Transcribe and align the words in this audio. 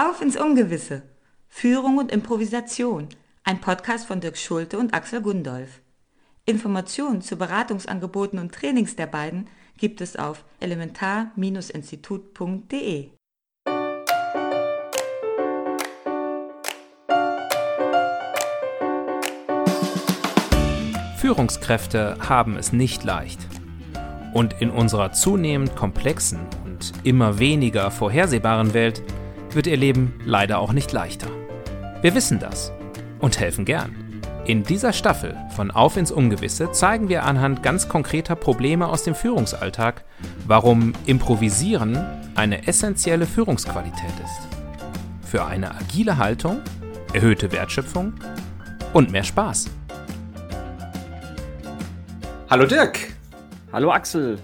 Auf 0.00 0.22
ins 0.22 0.36
Ungewisse. 0.36 1.02
Führung 1.48 1.98
und 1.98 2.12
Improvisation. 2.12 3.08
Ein 3.42 3.60
Podcast 3.60 4.06
von 4.06 4.20
Dirk 4.20 4.38
Schulte 4.38 4.78
und 4.78 4.94
Axel 4.94 5.20
Gundolf. 5.20 5.80
Informationen 6.44 7.20
zu 7.20 7.34
Beratungsangeboten 7.34 8.38
und 8.38 8.54
Trainings 8.54 8.94
der 8.94 9.08
beiden 9.08 9.48
gibt 9.76 10.00
es 10.00 10.14
auf 10.14 10.44
elementar-institut.de. 10.60 13.08
Führungskräfte 21.16 22.18
haben 22.20 22.56
es 22.56 22.72
nicht 22.72 23.02
leicht. 23.02 23.40
Und 24.32 24.54
in 24.60 24.70
unserer 24.70 25.10
zunehmend 25.10 25.74
komplexen 25.74 26.38
und 26.64 26.92
immer 27.02 27.40
weniger 27.40 27.90
vorhersehbaren 27.90 28.74
Welt 28.74 29.02
wird 29.54 29.66
ihr 29.66 29.76
Leben 29.76 30.20
leider 30.24 30.58
auch 30.58 30.72
nicht 30.72 30.92
leichter. 30.92 31.28
Wir 32.02 32.14
wissen 32.14 32.38
das 32.38 32.72
und 33.18 33.40
helfen 33.40 33.64
gern. 33.64 34.22
In 34.46 34.62
dieser 34.62 34.92
Staffel 34.92 35.36
von 35.54 35.70
Auf 35.70 35.96
ins 35.96 36.10
Ungewisse 36.10 36.72
zeigen 36.72 37.08
wir 37.08 37.24
anhand 37.24 37.62
ganz 37.62 37.88
konkreter 37.88 38.34
Probleme 38.34 38.88
aus 38.88 39.02
dem 39.02 39.14
Führungsalltag, 39.14 40.04
warum 40.46 40.94
Improvisieren 41.06 42.02
eine 42.34 42.66
essentielle 42.66 43.26
Führungsqualität 43.26 44.14
ist. 44.24 45.28
Für 45.30 45.44
eine 45.44 45.74
agile 45.74 46.16
Haltung, 46.16 46.60
erhöhte 47.12 47.52
Wertschöpfung 47.52 48.14
und 48.94 49.10
mehr 49.10 49.24
Spaß. 49.24 49.68
Hallo 52.48 52.64
Dirk. 52.64 52.98
Hallo 53.70 53.92
Axel. 53.92 54.38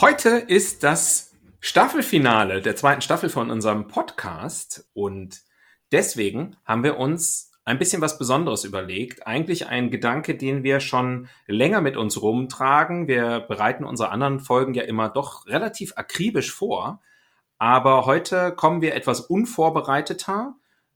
Heute 0.00 0.28
ist 0.28 0.84
das 0.84 1.29
Staffelfinale 1.62 2.62
der 2.62 2.74
zweiten 2.74 3.02
Staffel 3.02 3.28
von 3.28 3.50
unserem 3.50 3.86
Podcast 3.86 4.88
und 4.94 5.42
deswegen 5.92 6.56
haben 6.64 6.82
wir 6.82 6.96
uns 6.96 7.52
ein 7.66 7.78
bisschen 7.78 8.00
was 8.00 8.18
Besonderes 8.18 8.64
überlegt. 8.64 9.26
Eigentlich 9.26 9.66
ein 9.66 9.90
Gedanke, 9.90 10.34
den 10.34 10.62
wir 10.62 10.80
schon 10.80 11.28
länger 11.46 11.82
mit 11.82 11.98
uns 11.98 12.22
rumtragen. 12.22 13.08
Wir 13.08 13.40
bereiten 13.40 13.84
unsere 13.84 14.08
anderen 14.08 14.40
Folgen 14.40 14.72
ja 14.72 14.84
immer 14.84 15.10
doch 15.10 15.46
relativ 15.46 15.92
akribisch 15.96 16.50
vor. 16.50 17.02
Aber 17.58 18.06
heute 18.06 18.52
kommen 18.52 18.80
wir 18.80 18.94
etwas 18.94 19.20
unvorbereiteter, 19.20 20.54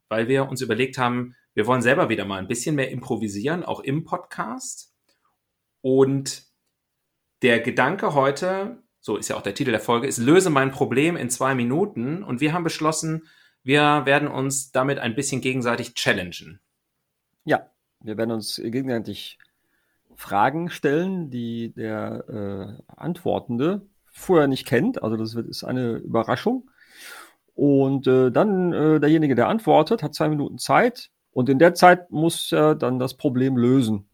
weil 0.09 0.27
wir 0.27 0.49
uns 0.49 0.61
überlegt 0.61 0.97
haben, 0.97 1.35
wir 1.53 1.67
wollen 1.67 1.83
selber 1.83 2.09
wieder 2.09 2.25
mal 2.25 2.39
ein 2.39 2.47
bisschen 2.47 2.75
mehr 2.75 2.89
improvisieren, 2.89 3.63
auch 3.63 3.81
im 3.81 4.03
Podcast. 4.03 4.91
Und 5.81 6.43
der 7.43 7.59
Gedanke 7.59 8.15
heute, 8.15 8.83
so 9.05 9.17
ist 9.17 9.29
ja 9.29 9.35
auch 9.35 9.43
der 9.43 9.53
Titel 9.53 9.69
der 9.69 9.79
Folge, 9.79 10.07
ist 10.07 10.17
Löse 10.17 10.49
mein 10.49 10.71
Problem 10.71 11.15
in 11.15 11.29
zwei 11.29 11.53
Minuten. 11.53 12.23
Und 12.23 12.41
wir 12.41 12.53
haben 12.53 12.63
beschlossen, 12.63 13.27
wir 13.61 14.01
werden 14.07 14.27
uns 14.27 14.71
damit 14.71 14.97
ein 14.97 15.13
bisschen 15.13 15.41
gegenseitig 15.41 15.93
challengen. 15.93 16.59
Ja, 17.43 17.69
wir 17.99 18.17
werden 18.17 18.31
uns 18.31 18.55
gegenseitig 18.55 19.37
Fragen 20.15 20.71
stellen, 20.71 21.29
die 21.29 21.71
der 21.71 22.79
äh, 22.89 22.93
Antwortende 22.99 23.85
vorher 24.11 24.47
nicht 24.47 24.65
kennt. 24.65 25.03
Also 25.03 25.17
das 25.17 25.35
wird, 25.35 25.49
ist 25.49 25.63
eine 25.63 25.97
Überraschung. 25.97 26.71
Und 27.53 28.07
äh, 28.07 28.31
dann 28.31 28.73
äh, 28.73 28.99
derjenige, 28.99 29.35
der 29.35 29.49
antwortet, 29.49 30.01
hat 30.01 30.15
zwei 30.15 30.29
Minuten 30.29 30.57
Zeit. 30.57 31.11
Und 31.29 31.47
in 31.47 31.59
der 31.59 31.75
Zeit 31.75 32.09
muss 32.09 32.51
er 32.51 32.73
dann 32.73 32.97
das 32.97 33.13
Problem 33.13 33.55
lösen. 33.55 34.09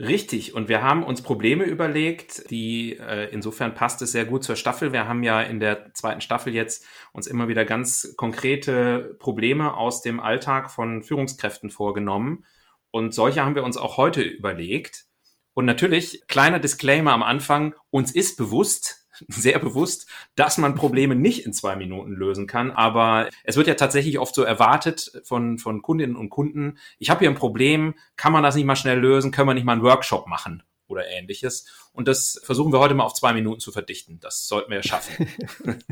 Richtig, 0.00 0.54
und 0.54 0.68
wir 0.68 0.82
haben 0.82 1.04
uns 1.04 1.22
Probleme 1.22 1.62
überlegt, 1.64 2.50
die 2.50 2.96
äh, 2.98 3.28
insofern 3.30 3.74
passt 3.74 4.02
es 4.02 4.10
sehr 4.10 4.24
gut 4.24 4.42
zur 4.42 4.56
Staffel. 4.56 4.92
Wir 4.92 5.06
haben 5.06 5.22
ja 5.22 5.40
in 5.40 5.60
der 5.60 5.94
zweiten 5.94 6.20
Staffel 6.20 6.52
jetzt 6.52 6.84
uns 7.12 7.28
immer 7.28 7.46
wieder 7.46 7.64
ganz 7.64 8.14
konkrete 8.16 9.16
Probleme 9.20 9.76
aus 9.76 10.02
dem 10.02 10.18
Alltag 10.18 10.72
von 10.72 11.04
Führungskräften 11.04 11.70
vorgenommen. 11.70 12.44
Und 12.90 13.14
solche 13.14 13.44
haben 13.44 13.54
wir 13.54 13.62
uns 13.62 13.76
auch 13.76 13.96
heute 13.96 14.22
überlegt. 14.22 15.04
Und 15.52 15.64
natürlich, 15.64 16.26
kleiner 16.26 16.58
Disclaimer 16.58 17.12
am 17.12 17.22
Anfang, 17.22 17.76
uns 17.90 18.12
ist 18.12 18.36
bewusst, 18.36 19.03
sehr 19.28 19.58
bewusst, 19.58 20.08
dass 20.34 20.58
man 20.58 20.74
Probleme 20.74 21.14
nicht 21.14 21.44
in 21.46 21.52
zwei 21.52 21.76
Minuten 21.76 22.12
lösen 22.12 22.46
kann. 22.46 22.70
Aber 22.70 23.28
es 23.44 23.56
wird 23.56 23.66
ja 23.66 23.74
tatsächlich 23.74 24.18
oft 24.18 24.34
so 24.34 24.42
erwartet 24.42 25.20
von, 25.24 25.58
von 25.58 25.82
Kundinnen 25.82 26.16
und 26.16 26.30
Kunden, 26.30 26.78
ich 26.98 27.10
habe 27.10 27.20
hier 27.20 27.30
ein 27.30 27.36
Problem, 27.36 27.94
kann 28.16 28.32
man 28.32 28.42
das 28.42 28.54
nicht 28.54 28.64
mal 28.64 28.76
schnell 28.76 28.98
lösen, 28.98 29.30
können 29.30 29.48
wir 29.48 29.54
nicht 29.54 29.64
mal 29.64 29.72
einen 29.72 29.82
Workshop 29.82 30.26
machen 30.26 30.62
oder 30.86 31.08
ähnliches. 31.08 31.66
Und 31.92 32.08
das 32.08 32.40
versuchen 32.44 32.72
wir 32.72 32.78
heute 32.78 32.94
mal 32.94 33.04
auf 33.04 33.14
zwei 33.14 33.32
Minuten 33.32 33.60
zu 33.60 33.72
verdichten. 33.72 34.18
Das 34.20 34.46
sollten 34.46 34.70
wir 34.70 34.78
ja 34.78 34.82
schaffen. 34.82 35.28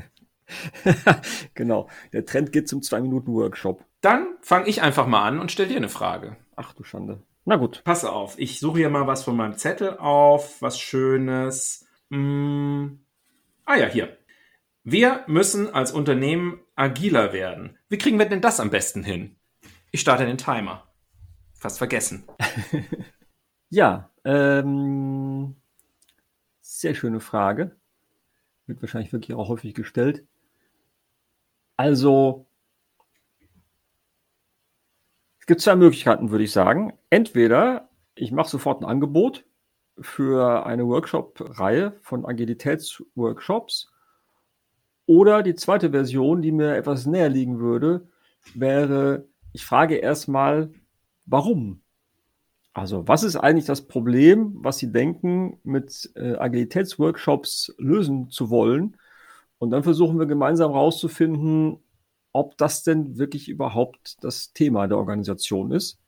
genau, 1.54 1.89
der 2.12 2.27
Trend 2.27 2.53
geht 2.53 2.69
zum 2.69 2.83
zwei 2.83 3.00
Minuten 3.00 3.33
Workshop. 3.33 3.84
Dann 4.00 4.27
fange 4.41 4.69
ich 4.69 4.83
einfach 4.83 5.06
mal 5.06 5.22
an 5.22 5.39
und 5.39 5.53
stell 5.53 5.69
dir 5.69 5.77
eine 5.77 5.89
Frage. 5.89 6.37
Ach 6.56 6.72
du 6.72 6.84
Schande. 6.84 7.22
Na 7.44 7.56
gut. 7.56 7.83
Pass 7.84 8.04
auf, 8.04 8.39
ich 8.39 8.60
suche 8.60 8.78
hier 8.78 8.91
mal 8.91 9.06
was 9.06 9.25
von 9.25 9.37
meinem 9.37 9.56
Zettel 9.56 9.97
auf, 9.99 10.60
was 10.62 10.78
Schönes. 10.78 11.87
Hm. 12.10 13.02
Ah 13.65 13.77
ja, 13.77 13.87
hier. 13.87 14.17
Wir 14.84 15.25
müssen 15.28 15.73
als 15.73 15.93
Unternehmen 15.93 16.61
agiler 16.75 17.33
werden. 17.33 17.78
Wie 17.89 17.99
kriegen 17.99 18.19
wir 18.19 18.28
denn 18.28 18.41
das 18.41 18.59
am 18.59 18.71
besten 18.71 19.05
hin? 19.05 19.37
Ich 19.93 20.00
starte 20.00 20.27
den 20.27 20.39
Timer. 20.39 20.89
Fast 21.55 21.78
vergessen. 21.78 22.25
ja, 23.71 24.11
ähm, 24.25 25.55
sehr 26.61 26.95
schöne 26.95 27.21
Frage. 27.21 27.77
Wird 28.67 28.83
wahrscheinlich 28.83 29.12
wirklich 29.12 29.37
auch 29.37 29.49
häufig 29.49 29.75
gestellt. 29.75 30.27
Also, 31.77 32.47
es 35.39 35.47
gibt 35.47 35.61
zwei 35.61 35.77
Möglichkeiten, 35.77 36.31
würde 36.31 36.45
ich 36.45 36.53
sagen. 36.53 36.99
Entweder 37.11 37.89
ich 38.15 38.33
mache 38.33 38.49
sofort 38.49 38.81
ein 38.81 38.87
Angebot 38.87 39.45
für 40.00 40.66
eine 40.66 40.86
Workshop-Reihe 40.86 41.94
von 42.00 42.25
Agilitätsworkshops. 42.25 43.92
Oder 45.06 45.42
die 45.42 45.54
zweite 45.54 45.91
Version, 45.91 46.42
die 46.42 46.53
mir 46.53 46.76
etwas 46.76 47.06
näher 47.06 47.28
liegen 47.28 47.58
würde, 47.58 48.08
wäre, 48.54 49.26
ich 49.53 49.64
frage 49.64 49.97
erstmal, 49.97 50.70
warum? 51.26 51.82
Also, 52.72 53.06
was 53.06 53.22
ist 53.22 53.36
eigentlich 53.36 53.66
das 53.66 53.86
Problem, 53.86 54.56
was 54.60 54.78
Sie 54.78 54.91
denken, 54.91 55.58
mit 55.62 56.10
äh, 56.14 56.36
Agilitätsworkshops 56.36 57.74
lösen 57.76 58.30
zu 58.30 58.48
wollen? 58.48 58.97
Und 59.59 59.70
dann 59.70 59.82
versuchen 59.82 60.19
wir 60.19 60.26
gemeinsam 60.26 60.72
herauszufinden, 60.72 61.78
ob 62.32 62.56
das 62.56 62.82
denn 62.82 63.19
wirklich 63.19 63.48
überhaupt 63.48 64.16
das 64.24 64.53
Thema 64.53 64.88
der 64.88 64.97
Organisation 64.97 65.70
ist. 65.70 66.00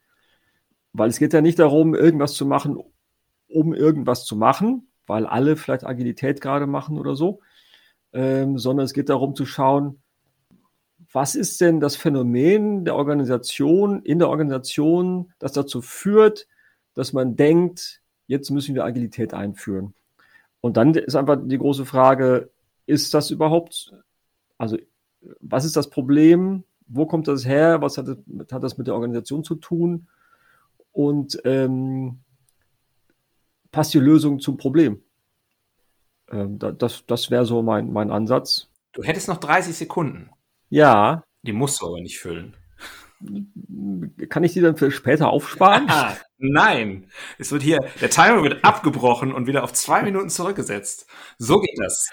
Weil 0.94 1.10
es 1.10 1.18
geht 1.18 1.34
ja 1.34 1.42
nicht 1.42 1.58
darum, 1.58 1.94
irgendwas 1.94 2.32
zu 2.32 2.46
machen, 2.46 2.78
um 3.54 3.72
irgendwas 3.72 4.24
zu 4.24 4.36
machen, 4.36 4.88
weil 5.06 5.26
alle 5.26 5.56
vielleicht 5.56 5.84
Agilität 5.84 6.40
gerade 6.40 6.66
machen 6.66 6.98
oder 6.98 7.14
so, 7.14 7.40
ähm, 8.12 8.58
sondern 8.58 8.84
es 8.84 8.92
geht 8.92 9.08
darum 9.08 9.34
zu 9.34 9.46
schauen, 9.46 10.02
was 11.12 11.36
ist 11.36 11.60
denn 11.60 11.78
das 11.78 11.94
Phänomen 11.94 12.84
der 12.84 12.96
Organisation, 12.96 14.02
in 14.02 14.18
der 14.18 14.28
Organisation, 14.28 15.32
das 15.38 15.52
dazu 15.52 15.80
führt, 15.80 16.48
dass 16.94 17.12
man 17.12 17.36
denkt, 17.36 18.02
jetzt 18.26 18.50
müssen 18.50 18.74
wir 18.74 18.84
Agilität 18.84 19.32
einführen. 19.32 19.94
Und 20.60 20.76
dann 20.76 20.94
ist 20.94 21.14
einfach 21.14 21.38
die 21.40 21.58
große 21.58 21.84
Frage, 21.84 22.50
ist 22.86 23.14
das 23.14 23.30
überhaupt, 23.30 23.94
also 24.58 24.76
was 25.40 25.64
ist 25.64 25.76
das 25.76 25.88
Problem? 25.88 26.64
Wo 26.86 27.06
kommt 27.06 27.28
das 27.28 27.46
her? 27.46 27.80
Was 27.80 27.96
hat 27.96 28.08
das, 28.08 28.18
hat 28.50 28.62
das 28.62 28.76
mit 28.76 28.86
der 28.86 28.94
Organisation 28.94 29.44
zu 29.44 29.54
tun? 29.54 30.08
Und 30.92 31.40
ähm, 31.44 32.20
passt 33.74 33.92
die 33.92 33.98
Lösung 33.98 34.40
zum 34.40 34.56
Problem. 34.56 35.02
Ähm, 36.30 36.58
das 36.58 37.04
das 37.06 37.30
wäre 37.30 37.44
so 37.44 37.62
mein, 37.62 37.92
mein 37.92 38.10
Ansatz. 38.10 38.68
Du 38.92 39.02
hättest 39.02 39.28
noch 39.28 39.38
30 39.38 39.76
Sekunden. 39.76 40.30
Ja. 40.70 41.24
Die 41.42 41.52
musst 41.52 41.82
du 41.82 41.86
aber 41.86 42.00
nicht 42.00 42.18
füllen. 42.18 42.56
Kann 44.28 44.44
ich 44.44 44.52
die 44.52 44.60
dann 44.60 44.76
für 44.76 44.90
später 44.90 45.30
aufsparen? 45.30 45.86
Ah, 45.88 46.16
nein. 46.38 47.10
Es 47.38 47.52
wird 47.52 47.62
hier, 47.62 47.80
der 48.00 48.10
Timer 48.10 48.42
wird 48.42 48.64
abgebrochen 48.64 49.32
und 49.32 49.46
wieder 49.46 49.64
auf 49.64 49.72
zwei 49.72 50.02
Minuten 50.02 50.28
zurückgesetzt. 50.28 51.06
So 51.38 51.60
geht 51.60 51.78
das. 51.78 52.10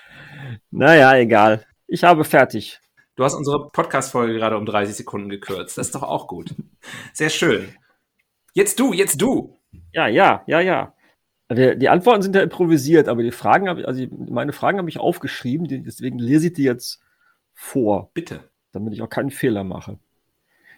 Naja, 0.72 1.16
egal. 1.18 1.66
Ich 1.88 2.04
habe 2.04 2.24
fertig. 2.24 2.80
Du 3.16 3.24
hast 3.24 3.36
unsere 3.36 3.70
Podcast-Folge 3.70 4.34
gerade 4.34 4.58
um 4.58 4.66
30 4.66 4.96
Sekunden 4.96 5.30
gekürzt. 5.30 5.78
Das 5.78 5.88
ist 5.88 5.96
doch 5.96 6.04
auch 6.04 6.28
gut. 6.28 6.56
Sehr 7.14 7.30
schön. 7.30 7.76
Jetzt 8.54 8.80
du, 8.80 8.94
jetzt 8.94 9.22
du. 9.22 9.60
Ja, 9.92 10.08
ja, 10.08 10.44
ja, 10.48 10.62
ja. 10.62 10.94
Die, 11.54 11.78
die 11.78 11.90
Antworten 11.90 12.22
sind 12.22 12.36
ja 12.36 12.42
improvisiert, 12.42 13.08
aber 13.08 13.24
die 13.24 13.32
Fragen 13.32 13.68
habe 13.68 13.82
ich, 13.82 13.88
also 13.88 14.06
meine 14.30 14.54
Fragen 14.54 14.78
habe 14.78 14.90
ich 14.90 15.00
aufgeschrieben, 15.00 15.68
die, 15.68 15.84
deswegen 15.84 16.18
lese 16.20 16.48
ich 16.48 16.54
die 16.54 16.64
jetzt 16.64 17.02
vor. 17.54 18.10
Bitte. 18.14 18.42
Damit 18.72 18.94
ich 18.94 19.02
auch 19.02 19.10
keinen 19.10 19.32
Fehler 19.32 19.64
mache. 19.64 20.00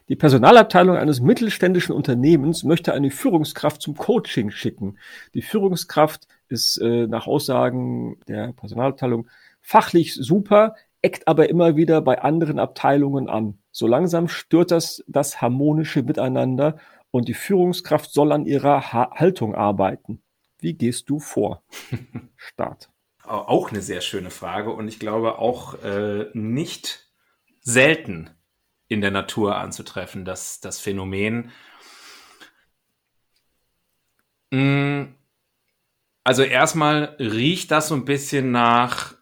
Die 0.09 0.15
Personalabteilung 0.15 0.97
eines 0.97 1.21
mittelständischen 1.21 1.95
Unternehmens 1.95 2.63
möchte 2.63 2.93
eine 2.93 3.09
Führungskraft 3.09 3.81
zum 3.81 3.95
Coaching 3.95 4.51
schicken. 4.51 4.97
Die 5.33 5.41
Führungskraft 5.41 6.27
ist 6.49 6.77
äh, 6.77 7.07
nach 7.07 7.27
Aussagen 7.27 8.17
der 8.27 8.51
Personalabteilung 8.53 9.27
fachlich 9.61 10.13
super, 10.15 10.75
eckt 11.01 11.27
aber 11.27 11.49
immer 11.49 11.77
wieder 11.77 12.01
bei 12.01 12.21
anderen 12.21 12.59
Abteilungen 12.59 13.29
an. 13.29 13.59
So 13.71 13.87
langsam 13.87 14.27
stört 14.27 14.71
das 14.71 15.03
das 15.07 15.41
harmonische 15.41 16.03
Miteinander 16.03 16.77
und 17.11 17.27
die 17.29 17.33
Führungskraft 17.33 18.11
soll 18.11 18.33
an 18.33 18.45
ihrer 18.45 18.91
ha 18.91 19.11
Haltung 19.15 19.55
arbeiten. 19.55 20.21
Wie 20.63 20.73
gehst 20.73 21.09
du 21.09 21.19
vor? 21.19 21.61
Start. 22.37 22.89
Auch 23.25 23.69
eine 23.69 23.81
sehr 23.81 23.99
schöne 23.99 24.31
Frage 24.31 24.71
und 24.71 24.87
ich 24.87 24.97
glaube 24.97 25.37
auch 25.37 25.81
äh, 25.83 26.29
nicht 26.33 27.11
selten 27.59 28.29
in 28.87 29.01
der 29.01 29.11
Natur 29.11 29.57
anzutreffen, 29.57 30.23
dass 30.23 30.61
das 30.61 30.79
Phänomen. 30.79 31.51
Mm, 34.51 35.03
also 36.23 36.43
erstmal 36.43 37.17
riecht 37.19 37.69
das 37.69 37.89
so 37.89 37.95
ein 37.95 38.05
bisschen 38.05 38.51
nach, 38.51 39.15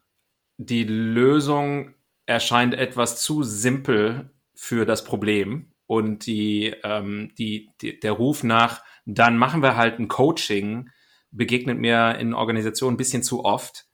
die 0.58 0.84
Lösung 0.84 1.96
erscheint 2.28 2.76
etwas 2.76 3.20
zu 3.20 3.42
simpel 3.42 4.30
für 4.54 4.86
das 4.86 5.04
Problem 5.04 5.74
und 5.88 6.28
die, 6.28 6.76
ähm, 6.84 7.34
die, 7.40 7.72
die, 7.82 8.00
der 8.00 8.12
Ruf 8.12 8.44
nach, 8.44 8.84
dann 9.06 9.38
machen 9.38 9.64
wir 9.64 9.76
halt 9.76 9.98
ein 9.98 10.08
Coaching, 10.08 10.90
begegnet 11.32 11.80
mir 11.80 12.18
in 12.20 12.34
Organisationen 12.34 12.96
ein 12.96 12.98
bisschen 12.98 13.24
zu 13.24 13.44
oft, 13.44 13.86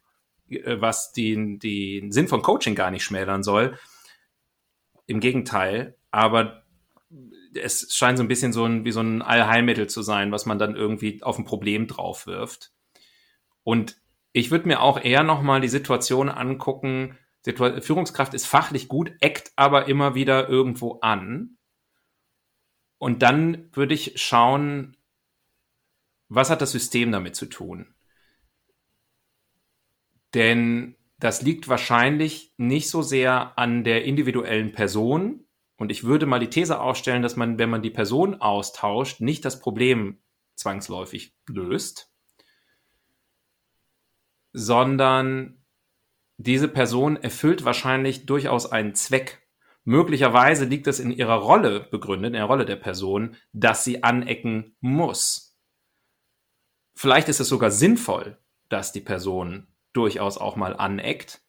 äh, 0.50 0.80
was 0.80 1.12
den, 1.12 1.60
den 1.60 2.12
Sinn 2.12 2.28
von 2.28 2.42
Coaching 2.42 2.76
gar 2.76 2.92
nicht 2.92 3.04
schmälern 3.04 3.44
soll. 3.44 3.78
Im 5.06 5.20
Gegenteil, 5.20 5.96
aber 6.12 6.64
es 7.54 7.94
scheint 7.94 8.18
so 8.18 8.24
ein 8.24 8.28
bisschen 8.28 8.54
so 8.54 8.66
ein, 8.66 8.86
wie 8.86 8.92
so 8.92 9.02
ein 9.02 9.22
Allheilmittel 9.22 9.88
zu 9.88 10.02
sein, 10.02 10.32
was 10.32 10.46
man 10.46 10.60
dann 10.60 10.76
irgendwie 10.76 11.24
auf 11.24 11.38
ein 11.38 11.46
Problem 11.46 11.88
drauf 11.88 12.28
wirft. 12.28 12.72
Und 13.64 13.98
ich 14.34 14.52
würde 14.52 14.68
mir 14.68 14.82
auch 14.82 15.02
eher 15.02 15.24
nochmal 15.24 15.62
die 15.62 15.68
Situation 15.70 16.30
angucken, 16.30 17.18
Führungskraft 17.46 18.34
ist 18.34 18.46
fachlich 18.46 18.90
gut, 18.90 19.14
eckt 19.22 19.54
aber 19.56 19.88
immer 19.88 20.16
wieder 20.16 20.50
irgendwo 20.50 21.00
an. 21.00 21.58
Und 22.98 23.22
dann 23.22 23.70
würde 23.72 23.94
ich 23.94 24.14
schauen, 24.16 24.97
was 26.30 26.50
hat 26.50 26.62
das 26.62 26.72
System 26.72 27.12
damit 27.12 27.36
zu 27.36 27.46
tun? 27.46 27.94
Denn 30.34 30.96
das 31.20 31.42
liegt 31.42 31.68
wahrscheinlich 31.68 32.54
nicht 32.58 32.90
so 32.90 33.02
sehr 33.02 33.58
an 33.58 33.84
der 33.84 34.04
individuellen 34.06 34.72
Person. 34.72 35.46
Und 35.78 35.92
ich 35.92 36.04
würde 36.04 36.26
mal 36.26 36.40
die 36.40 36.50
These 36.50 36.80
aufstellen, 36.80 37.22
dass 37.22 37.36
man, 37.36 37.58
wenn 37.58 37.70
man 37.70 37.82
die 37.82 37.90
Person 37.90 38.36
austauscht, 38.36 39.22
nicht 39.22 39.46
das 39.46 39.60
Problem 39.60 40.20
zwangsläufig 40.56 41.36
löst, 41.48 42.12
sondern 44.54 45.64
diese 46.38 46.68
Person 46.68 47.16
erfüllt 47.18 47.66
wahrscheinlich 47.66 48.26
durchaus 48.26 48.72
einen 48.72 48.96
Zweck. 48.96 49.48
Möglicherweise 49.84 50.66
liegt 50.66 50.88
es 50.88 51.00
in 51.00 51.12
ihrer 51.12 51.36
Rolle 51.36 51.88
begründet, 51.92 52.28
in 52.28 52.34
der 52.34 52.46
Rolle 52.46 52.66
der 52.66 52.76
Person, 52.76 53.36
dass 53.54 53.84
sie 53.84 54.04
anecken 54.04 54.76
muss. 54.82 55.47
Vielleicht 56.98 57.30
ist 57.30 57.40
es 57.40 57.48
sogar 57.48 57.70
sinnvoll, 57.70 58.40
dass 58.70 58.92
die 58.92 59.02
Person 59.02 59.68
durchaus 59.94 60.40
auch 60.40 60.56
mal 60.56 60.76
aneckt. 60.76 61.42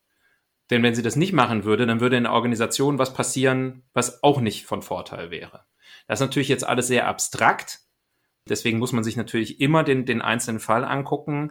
Denn 0.69 0.83
wenn 0.83 0.95
sie 0.95 1.01
das 1.01 1.17
nicht 1.17 1.33
machen 1.33 1.65
würde, 1.65 1.87
dann 1.87 2.01
würde 2.01 2.19
in 2.19 2.25
der 2.25 2.35
Organisation 2.35 2.99
was 2.99 3.15
passieren, 3.15 3.83
was 3.95 4.23
auch 4.23 4.43
nicht 4.43 4.67
von 4.67 4.83
Vorteil 4.83 5.31
wäre. 5.31 5.65
Das 6.07 6.21
ist 6.21 6.27
natürlich 6.27 6.49
jetzt 6.49 6.69
alles 6.69 6.87
sehr 6.87 7.09
abstrakt. 7.09 7.81
Deswegen 8.47 8.79
muss 8.79 8.93
man 8.93 9.03
sich 9.03 9.17
natürlich 9.17 9.59
immer 9.59 9.85
den, 9.85 10.05
den 10.05 10.21
einzelnen 10.21 10.61
Fall 10.61 10.85
angucken. 10.85 11.51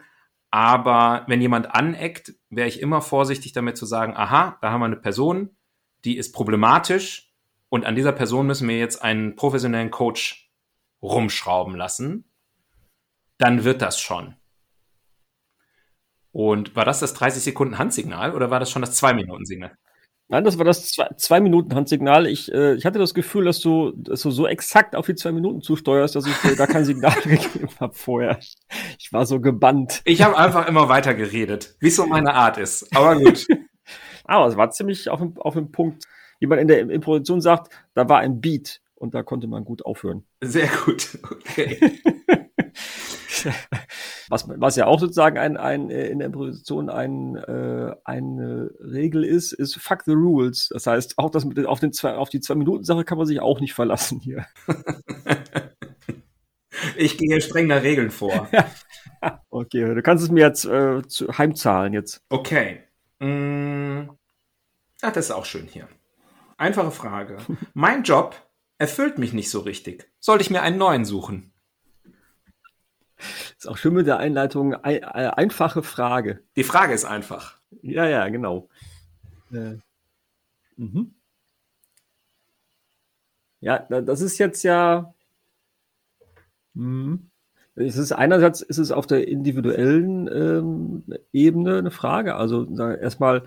Aber 0.51 1.25
wenn 1.27 1.41
jemand 1.41 1.73
aneckt, 1.73 2.35
wäre 2.51 2.67
ich 2.67 2.79
immer 2.79 3.01
vorsichtig 3.01 3.53
damit 3.53 3.77
zu 3.77 3.87
sagen, 3.87 4.15
aha, 4.15 4.59
da 4.61 4.69
haben 4.69 4.81
wir 4.81 4.85
eine 4.85 4.97
Person, 4.97 5.57
die 6.05 6.17
ist 6.17 6.33
problematisch 6.33 7.33
und 7.69 7.85
an 7.87 7.95
dieser 7.95 8.11
Person 8.11 8.45
müssen 8.45 8.69
wir 8.69 8.77
jetzt 8.77 9.01
einen 9.01 9.35
professionellen 9.35 9.89
Coach 9.89 10.51
rumschrauben 11.01 11.75
lassen. 11.75 12.25
Dann 13.37 13.63
wird 13.63 13.81
das 13.81 13.99
schon. 13.99 14.35
Und 16.31 16.75
war 16.75 16.85
das 16.85 16.99
das 16.99 17.13
30 17.13 17.43
Sekunden 17.43 17.77
Handsignal 17.77 18.33
oder 18.35 18.51
war 18.51 18.59
das 18.59 18.69
schon 18.69 18.81
das 18.81 19.01
2-Minuten-Signal? 19.01 19.75
Nein, 20.29 20.43
das 20.43 20.57
war 20.57 20.65
das 20.65 20.91
zwei, 21.17 21.39
Minuten 21.39 21.73
Handsignal. 21.73 22.27
Ich, 22.27 22.51
äh, 22.51 22.75
ich 22.75 22.85
hatte 22.85 22.99
das 22.99 23.13
Gefühl, 23.13 23.45
dass 23.45 23.61
du, 23.61 23.93
dass 23.95 24.21
du 24.21 24.29
so 24.29 24.45
exakt 24.45 24.93
auf 24.93 25.05
die 25.05 25.15
zwei 25.15 25.31
Minuten 25.31 25.61
zusteuerst, 25.61 26.15
dass 26.15 26.25
ich 26.25 26.43
äh, 26.43 26.55
da 26.55 26.67
kein 26.67 26.83
Signal 26.83 27.15
gegeben 27.23 27.69
habe 27.79 27.93
vorher. 27.93 28.37
Ich 28.99 29.13
war 29.13 29.25
so 29.25 29.39
gebannt. 29.39 30.01
Ich 30.03 30.21
habe 30.21 30.37
einfach 30.37 30.67
immer 30.67 30.89
weiter 30.89 31.13
geredet, 31.13 31.77
wie 31.79 31.87
es 31.87 31.95
so 31.95 32.05
meine 32.05 32.33
Art 32.33 32.57
ist. 32.57 32.93
Aber 32.93 33.15
gut. 33.15 33.47
Aber 34.25 34.47
es 34.47 34.57
war 34.57 34.69
ziemlich 34.71 35.09
auf 35.09 35.21
dem, 35.21 35.39
auf 35.39 35.53
dem 35.53 35.71
Punkt. 35.71 36.03
Wie 36.39 36.47
man 36.47 36.59
in 36.59 36.67
der 36.67 36.81
Improvisation 36.81 37.39
sagt, 37.39 37.73
da 37.93 38.09
war 38.09 38.19
ein 38.19 38.41
Beat 38.41 38.81
und 38.95 39.15
da 39.15 39.23
konnte 39.23 39.47
man 39.47 39.63
gut 39.63 39.85
aufhören. 39.85 40.25
Sehr 40.41 40.67
gut. 40.85 41.17
Okay. 41.23 42.01
was, 44.29 44.47
was 44.47 44.75
ja 44.75 44.85
auch 44.85 44.99
sozusagen 44.99 45.37
ein, 45.37 45.57
ein, 45.57 45.89
äh, 45.89 46.07
in 46.07 46.19
der 46.19 46.27
Improvisation 46.27 46.89
ein, 46.89 47.35
äh, 47.35 47.95
eine 48.03 48.71
Regel 48.79 49.23
ist, 49.23 49.53
ist 49.53 49.75
fuck 49.75 50.03
the 50.05 50.13
rules. 50.13 50.69
Das 50.71 50.87
heißt, 50.87 51.17
auch 51.17 51.29
das 51.29 51.45
mit 51.45 51.65
auf, 51.65 51.79
den 51.79 51.93
zwei, 51.93 52.15
auf 52.15 52.29
die 52.29 52.39
Zwei-Minuten-Sache 52.39 53.03
kann 53.03 53.17
man 53.17 53.27
sich 53.27 53.39
auch 53.39 53.59
nicht 53.59 53.73
verlassen 53.73 54.19
hier. 54.19 54.45
ich 56.97 57.17
gehe 57.17 57.41
streng 57.41 57.67
nach 57.67 57.83
Regeln 57.83 58.11
vor. 58.11 58.49
okay, 59.49 59.93
du 59.93 60.01
kannst 60.01 60.23
es 60.23 60.31
mir 60.31 60.41
jetzt 60.41 60.65
äh, 60.65 61.01
zu, 61.07 61.37
heimzahlen 61.37 61.93
jetzt. 61.93 62.23
Okay. 62.29 62.83
Mm. 63.19 64.09
Ach, 65.01 65.11
das 65.11 65.25
ist 65.25 65.31
auch 65.31 65.45
schön 65.45 65.67
hier. 65.67 65.87
Einfache 66.57 66.91
Frage. 66.91 67.37
mein 67.73 68.03
Job 68.03 68.35
erfüllt 68.77 69.17
mich 69.17 69.33
nicht 69.33 69.49
so 69.49 69.59
richtig. 69.59 70.09
Sollte 70.19 70.43
ich 70.43 70.49
mir 70.49 70.61
einen 70.61 70.77
neuen 70.77 71.05
suchen? 71.05 71.53
Ist 73.57 73.67
auch 73.67 73.77
schön 73.77 73.93
mit 73.93 74.07
der 74.07 74.17
Einleitung. 74.17 74.75
Ein, 74.75 75.01
äh, 75.01 75.31
einfache 75.35 75.83
Frage. 75.83 76.43
Die 76.55 76.63
Frage 76.63 76.93
ist 76.93 77.05
einfach. 77.05 77.59
Ja, 77.81 78.05
ja, 78.05 78.27
genau. 78.29 78.69
Äh, 79.51 79.77
mhm. 80.75 81.13
Ja, 83.59 83.79
das 83.79 84.21
ist 84.21 84.37
jetzt 84.37 84.63
ja. 84.63 85.13
Mh. 86.73 87.19
Es 87.75 87.97
ist 87.97 88.11
einerseits 88.11 88.61
ist 88.61 88.79
es 88.79 88.91
auf 88.91 89.05
der 89.05 89.27
individuellen 89.27 90.27
ähm, 90.27 91.03
Ebene 91.31 91.77
eine 91.77 91.91
Frage. 91.91 92.35
Also 92.35 92.65
erstmal, 92.75 93.45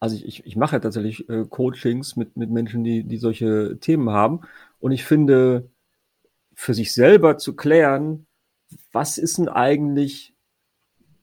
also 0.00 0.16
ich, 0.16 0.26
ich, 0.26 0.46
ich 0.46 0.56
mache 0.56 0.76
ja 0.76 0.80
tatsächlich 0.80 1.28
äh, 1.28 1.44
Coachings 1.48 2.16
mit, 2.16 2.36
mit 2.36 2.50
Menschen, 2.50 2.82
die, 2.82 3.04
die 3.04 3.18
solche 3.18 3.78
Themen 3.78 4.10
haben. 4.10 4.40
Und 4.80 4.90
ich 4.90 5.04
finde, 5.04 5.70
für 6.60 6.74
sich 6.74 6.92
selber 6.92 7.38
zu 7.38 7.56
klären, 7.56 8.26
was 8.92 9.16
ist 9.16 9.38
denn 9.38 9.48
eigentlich 9.48 10.34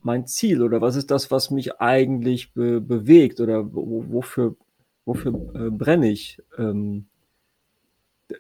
mein 0.01 0.25
Ziel 0.25 0.63
oder 0.63 0.82
was 0.82 0.96
ist 0.96 1.12
das, 1.12 1.29
was 1.29 1.51
mich 1.51 1.79
eigentlich 1.79 2.56
be 2.56 2.82
bewegt 2.82 3.39
oder 3.39 3.72
wofür, 3.72 4.56
wofür 5.06 5.34
äh, 5.53 5.70
brenne 5.70 6.10
ich? 6.10 6.41
Ähm, 6.58 7.06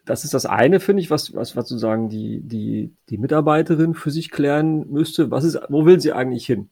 das 0.05 0.23
ist 0.23 0.33
das 0.33 0.47
eine, 0.47 0.79
finde 0.79 1.03
ich, 1.03 1.11
was, 1.11 1.35
was, 1.35 1.55
was 1.55 1.69
sozusagen 1.69 2.09
die, 2.09 2.41
die, 2.41 2.91
die 3.09 3.19
Mitarbeiterin 3.19 3.93
für 3.93 4.09
sich 4.09 4.31
klären 4.31 4.89
müsste. 4.89 5.29
Was 5.29 5.43
ist, 5.43 5.59
wo 5.69 5.85
will 5.85 5.99
sie 5.99 6.13
eigentlich 6.13 6.47
hin? 6.47 6.69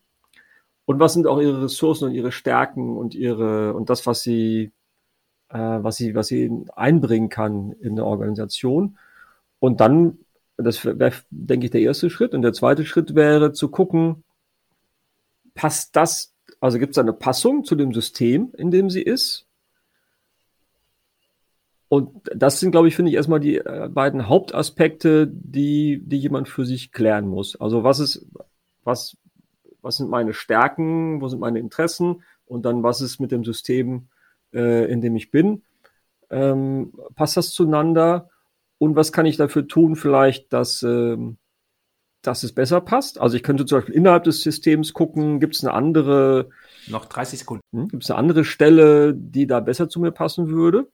Und 0.85 0.99
was 0.99 1.13
sind 1.13 1.27
auch 1.27 1.39
ihre 1.39 1.65
Ressourcen 1.65 2.05
und 2.05 2.15
ihre 2.15 2.31
Stärken 2.31 2.97
und 2.97 3.13
ihre, 3.13 3.75
und 3.75 3.91
das, 3.91 4.07
was 4.07 4.23
sie, 4.23 4.71
äh, 5.49 5.57
was 5.59 5.97
sie, 5.97 6.15
was 6.15 6.25
sie 6.27 6.65
einbringen 6.75 7.29
kann 7.29 7.73
in 7.73 7.95
der 7.95 8.05
Organisation? 8.05 8.97
Und 9.59 9.81
dann, 9.81 10.19
das 10.57 10.85
wäre, 10.85 11.13
denke 11.29 11.65
ich, 11.65 11.71
der 11.71 11.81
erste 11.81 12.09
Schritt. 12.09 12.33
Und 12.33 12.41
der 12.41 12.53
zweite 12.53 12.85
Schritt 12.85 13.15
wäre 13.15 13.51
zu 13.53 13.69
gucken, 13.69 14.23
passt 15.53 15.95
das, 15.95 16.33
also 16.59 16.79
gibt 16.79 16.91
es 16.91 16.97
eine 16.97 17.13
Passung 17.13 17.63
zu 17.63 17.75
dem 17.75 17.93
System, 17.93 18.51
in 18.57 18.71
dem 18.71 18.89
sie 18.89 19.01
ist? 19.01 19.47
Und 21.87 22.09
das 22.35 22.59
sind, 22.59 22.71
glaube 22.71 22.87
ich, 22.87 22.95
finde 22.95 23.11
ich 23.11 23.15
erstmal 23.15 23.39
die 23.39 23.57
äh, 23.57 23.89
beiden 23.91 24.27
Hauptaspekte, 24.27 25.27
die, 25.27 26.01
die 26.03 26.17
jemand 26.17 26.49
für 26.49 26.65
sich 26.65 26.91
klären 26.91 27.27
muss. 27.27 27.55
Also 27.59 27.83
was 27.83 27.99
ist, 27.99 28.25
was, 28.83 29.17
was 29.81 29.97
sind 29.97 30.09
meine 30.09 30.33
Stärken, 30.33 31.21
wo 31.21 31.27
sind 31.27 31.39
meine 31.39 31.59
Interessen 31.59 32.23
und 32.45 32.65
dann 32.65 32.83
was 32.83 33.01
ist 33.01 33.19
mit 33.19 33.31
dem 33.31 33.43
System, 33.43 34.07
äh, 34.53 34.91
in 34.91 35.01
dem 35.01 35.15
ich 35.15 35.31
bin? 35.31 35.63
Ähm, 36.29 36.91
passt 37.15 37.37
das 37.37 37.51
zueinander? 37.51 38.29
Und 38.77 38.95
was 38.95 39.11
kann 39.11 39.25
ich 39.25 39.37
dafür 39.37 39.67
tun, 39.67 39.95
vielleicht, 39.95 40.51
dass, 40.51 40.83
ähm, 40.83 41.37
dass 42.21 42.43
es 42.43 42.53
besser 42.53 42.81
passt? 42.81 43.19
Also 43.19 43.37
ich 43.37 43.43
könnte 43.43 43.65
zum 43.65 43.79
Beispiel 43.79 43.95
innerhalb 43.95 44.25
des 44.25 44.41
Systems 44.41 44.93
gucken, 44.93 45.39
gibt 45.39 45.55
es 45.55 45.63
eine 45.63 45.73
andere. 45.73 46.49
Noch 46.87 47.05
30 47.05 47.39
Sekunden. 47.39 47.63
Hm, 47.71 47.87
gibt 47.87 48.03
es 48.03 48.11
eine 48.11 48.19
andere 48.19 48.43
Stelle, 48.43 49.13
die 49.13 49.47
da 49.47 49.59
besser 49.59 49.89
zu 49.89 49.99
mir 49.99 50.11
passen 50.11 50.49
würde? 50.49 50.87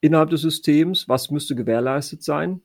Innerhalb 0.00 0.30
des 0.30 0.42
Systems, 0.42 1.08
was 1.08 1.30
müsste 1.30 1.54
gewährleistet 1.54 2.22
sein? 2.22 2.60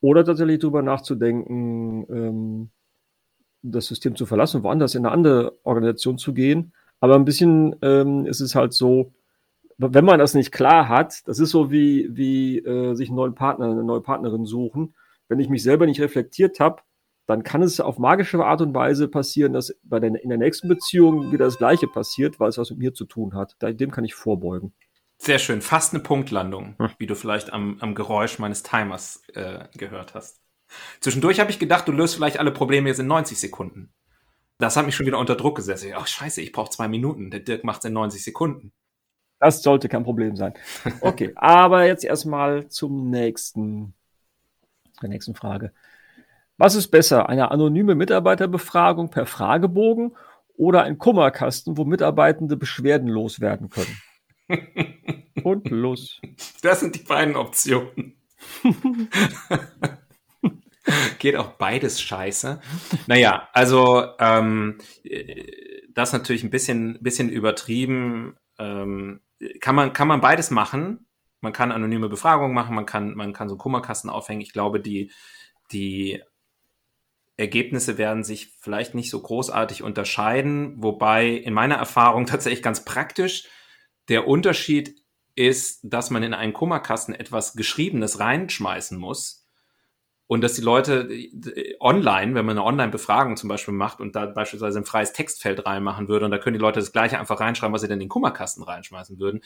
Oder 0.00 0.24
tatsächlich 0.24 0.60
darüber 0.60 0.82
nachzudenken, 0.82 2.06
ähm, 2.08 2.70
das 3.62 3.86
System 3.86 4.16
zu 4.16 4.24
verlassen, 4.24 4.62
woanders 4.62 4.94
in 4.94 5.04
eine 5.04 5.12
andere 5.12 5.58
Organisation 5.64 6.16
zu 6.16 6.32
gehen. 6.32 6.72
Aber 7.00 7.16
ein 7.16 7.24
bisschen 7.24 7.76
ähm, 7.82 8.26
ist 8.26 8.40
es 8.40 8.54
halt 8.54 8.72
so, 8.72 9.12
wenn 9.80 10.04
man 10.04 10.18
das 10.18 10.34
nicht 10.34 10.52
klar 10.52 10.88
hat, 10.88 11.26
das 11.26 11.38
ist 11.38 11.50
so 11.50 11.70
wie, 11.70 12.08
wie 12.10 12.58
äh, 12.58 12.94
sich 12.94 13.08
einen 13.08 13.16
neuen 13.16 13.34
Partner, 13.34 13.66
eine 13.66 13.84
neue 13.84 14.02
Partnerin 14.02 14.44
suchen. 14.44 14.94
Wenn 15.28 15.40
ich 15.40 15.48
mich 15.48 15.62
selber 15.62 15.86
nicht 15.86 16.00
reflektiert 16.00 16.60
habe, 16.60 16.82
dann 17.26 17.44
kann 17.44 17.62
es 17.62 17.80
auf 17.80 17.98
magische 17.98 18.44
Art 18.44 18.60
und 18.60 18.74
Weise 18.74 19.08
passieren, 19.08 19.52
dass 19.52 19.74
bei 19.82 20.00
der, 20.00 20.22
in 20.22 20.28
der 20.28 20.38
nächsten 20.38 20.68
Beziehung 20.68 21.32
wieder 21.32 21.44
das 21.44 21.58
Gleiche 21.58 21.86
passiert, 21.86 22.40
weil 22.40 22.48
es 22.48 22.58
was 22.58 22.70
mit 22.70 22.80
mir 22.80 22.92
zu 22.92 23.04
tun 23.04 23.34
hat. 23.34 23.56
Dem 23.62 23.90
kann 23.90 24.04
ich 24.04 24.14
vorbeugen. 24.14 24.74
Sehr 25.16 25.38
schön, 25.38 25.60
fast 25.60 25.94
eine 25.94 26.02
Punktlandung, 26.02 26.74
hm. 26.78 26.90
wie 26.98 27.06
du 27.06 27.14
vielleicht 27.14 27.52
am, 27.52 27.76
am 27.80 27.94
Geräusch 27.94 28.38
meines 28.38 28.62
Timers 28.62 29.22
äh, 29.34 29.64
gehört 29.76 30.14
hast. 30.14 30.40
Zwischendurch 31.00 31.40
habe 31.40 31.50
ich 31.50 31.58
gedacht, 31.58 31.86
du 31.86 31.92
löst 31.92 32.14
vielleicht 32.14 32.38
alle 32.38 32.52
Probleme 32.52 32.88
jetzt 32.88 33.00
in 33.00 33.06
90 33.06 33.38
Sekunden. 33.38 33.92
Das 34.58 34.76
hat 34.76 34.86
mich 34.86 34.94
schon 34.94 35.06
wieder 35.06 35.18
unter 35.18 35.36
Druck 35.36 35.56
gesetzt. 35.56 35.86
Ach 35.94 36.06
scheiße, 36.06 36.40
ich 36.40 36.52
brauche 36.52 36.70
zwei 36.70 36.88
Minuten. 36.88 37.30
Der 37.30 37.40
Dirk 37.40 37.64
macht 37.64 37.80
es 37.80 37.86
in 37.86 37.92
90 37.94 38.22
Sekunden. 38.22 38.72
Das 39.40 39.62
sollte 39.62 39.88
kein 39.88 40.04
Problem 40.04 40.36
sein. 40.36 40.52
Okay, 41.00 41.32
aber 41.36 41.86
jetzt 41.86 42.04
erstmal 42.04 42.68
zum 42.68 43.10
nächsten, 43.10 43.94
der 45.02 45.08
nächsten 45.08 45.34
Frage. 45.34 45.72
Was 46.58 46.74
ist 46.74 46.88
besser, 46.88 47.28
eine 47.30 47.50
anonyme 47.50 47.94
Mitarbeiterbefragung 47.94 49.08
per 49.08 49.24
Fragebogen 49.24 50.14
oder 50.56 50.82
ein 50.82 50.98
Kummerkasten, 50.98 51.78
wo 51.78 51.86
Mitarbeitende 51.86 52.58
Beschwerden 52.58 53.08
loswerden 53.08 53.70
können? 53.70 53.96
Und 55.42 55.70
los. 55.70 56.20
Das 56.60 56.80
sind 56.80 56.96
die 56.96 57.02
beiden 57.02 57.34
Optionen. 57.34 58.20
Geht 61.18 61.36
auch 61.36 61.52
beides 61.52 62.02
scheiße. 62.02 62.60
Naja, 63.06 63.48
also 63.54 64.04
ähm, 64.18 64.76
das 65.94 66.12
natürlich 66.12 66.44
ein 66.44 66.50
bisschen, 66.50 66.98
bisschen 67.00 67.30
übertrieben. 67.30 68.36
Ähm, 68.58 69.20
kann 69.60 69.74
man, 69.74 69.92
kann 69.92 70.08
man 70.08 70.20
beides 70.20 70.50
machen. 70.50 71.06
Man 71.40 71.52
kann 71.52 71.72
anonyme 71.72 72.08
Befragungen 72.08 72.54
machen, 72.54 72.74
man 72.74 72.86
kann, 72.86 73.14
man 73.14 73.32
kann 73.32 73.48
so 73.48 73.56
Kummerkasten 73.56 74.10
aufhängen. 74.10 74.42
Ich 74.42 74.52
glaube, 74.52 74.80
die, 74.80 75.10
die 75.72 76.22
Ergebnisse 77.38 77.96
werden 77.96 78.22
sich 78.22 78.52
vielleicht 78.60 78.94
nicht 78.94 79.10
so 79.10 79.20
großartig 79.20 79.82
unterscheiden, 79.82 80.74
wobei 80.82 81.28
in 81.28 81.54
meiner 81.54 81.76
Erfahrung 81.76 82.26
tatsächlich 82.26 82.62
ganz 82.62 82.84
praktisch 82.84 83.48
der 84.08 84.28
Unterschied 84.28 84.94
ist, 85.34 85.80
dass 85.82 86.10
man 86.10 86.22
in 86.22 86.34
einen 86.34 86.52
Kummerkasten 86.52 87.14
etwas 87.14 87.54
Geschriebenes 87.54 88.18
reinschmeißen 88.18 88.98
muss, 88.98 89.39
und 90.30 90.42
dass 90.42 90.52
die 90.52 90.60
Leute 90.60 91.12
äh, 91.12 91.74
online, 91.80 92.36
wenn 92.36 92.46
man 92.46 92.56
eine 92.56 92.64
Online-Befragung 92.64 93.36
zum 93.36 93.48
Beispiel 93.48 93.74
macht 93.74 94.00
und 94.00 94.14
da 94.14 94.26
beispielsweise 94.26 94.78
ein 94.78 94.84
freies 94.84 95.12
Textfeld 95.12 95.66
reinmachen 95.66 96.06
würde 96.06 96.24
und 96.24 96.30
da 96.30 96.38
können 96.38 96.54
die 96.54 96.60
Leute 96.60 96.78
das 96.78 96.92
gleiche 96.92 97.18
einfach 97.18 97.40
reinschreiben, 97.40 97.74
was 97.74 97.80
sie 97.80 97.88
denn 97.88 97.94
in 97.94 98.04
den 98.04 98.08
Kummerkasten 98.08 98.62
reinschmeißen 98.62 99.18
würden, 99.18 99.40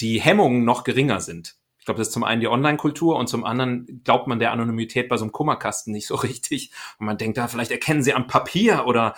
die 0.00 0.20
Hemmungen 0.20 0.64
noch 0.64 0.82
geringer 0.82 1.20
sind. 1.20 1.54
Ich 1.78 1.84
glaube, 1.84 1.98
das 1.98 2.08
ist 2.08 2.14
zum 2.14 2.24
einen 2.24 2.40
die 2.40 2.48
Online-Kultur 2.48 3.14
und 3.14 3.28
zum 3.28 3.44
anderen 3.44 4.00
glaubt 4.02 4.26
man 4.26 4.40
der 4.40 4.50
Anonymität 4.50 5.08
bei 5.08 5.16
so 5.18 5.22
einem 5.22 5.30
Kummerkasten 5.30 5.92
nicht 5.92 6.08
so 6.08 6.14
richtig. 6.16 6.72
Und 6.98 7.06
man 7.06 7.16
denkt, 7.16 7.38
da 7.38 7.46
vielleicht 7.46 7.70
erkennen 7.70 8.02
sie 8.02 8.12
am 8.12 8.26
Papier 8.26 8.86
oder 8.88 9.14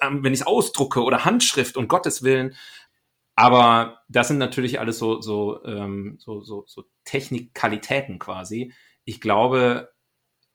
ähm, 0.00 0.22
wenn 0.22 0.32
ich 0.32 0.42
es 0.42 0.46
ausdrucke 0.46 1.02
oder 1.02 1.24
Handschrift 1.24 1.76
und 1.76 1.88
Gottes 1.88 2.22
Willen. 2.22 2.54
Aber 3.34 4.02
das 4.06 4.28
sind 4.28 4.38
natürlich 4.38 4.78
alles 4.78 5.00
so, 5.00 5.20
so, 5.20 5.64
ähm, 5.64 6.14
so, 6.20 6.42
so, 6.42 6.62
so 6.68 6.84
Technikalitäten 7.04 8.20
quasi. 8.20 8.72
Ich 9.04 9.20
glaube, 9.20 9.90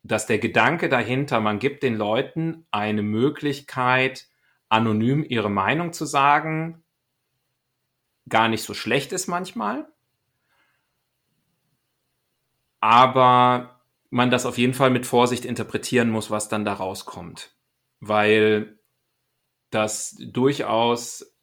dass 0.08 0.28
der 0.28 0.38
Gedanke 0.38 0.88
dahinter, 0.88 1.40
man 1.40 1.58
gibt 1.58 1.82
den 1.82 1.96
Leuten 1.96 2.68
eine 2.70 3.02
Möglichkeit, 3.02 4.28
anonym 4.70 5.24
ihre 5.24 5.50
Meinung 5.50 5.94
zu 5.94 6.06
sagen, 6.06 6.84
gar 8.30 8.48
nicht 8.48 8.64
so 8.64 8.74
schlecht 8.74 9.12
ist 9.14 9.28
manchmal. 9.28 9.88
Aber 12.82 13.82
man 14.12 14.30
das 14.30 14.46
auf 14.46 14.60
jeden 14.60 14.76
Fall 14.76 14.92
mit 14.92 15.08
Vorsicht 15.08 15.44
interpretieren 15.44 16.12
muss, 16.12 16.30
was 16.30 16.50
dann 16.50 16.66
da 16.66 16.74
rauskommt. 16.74 17.56
Weil 18.00 18.78
das 19.72 20.16
durchaus 20.20 21.36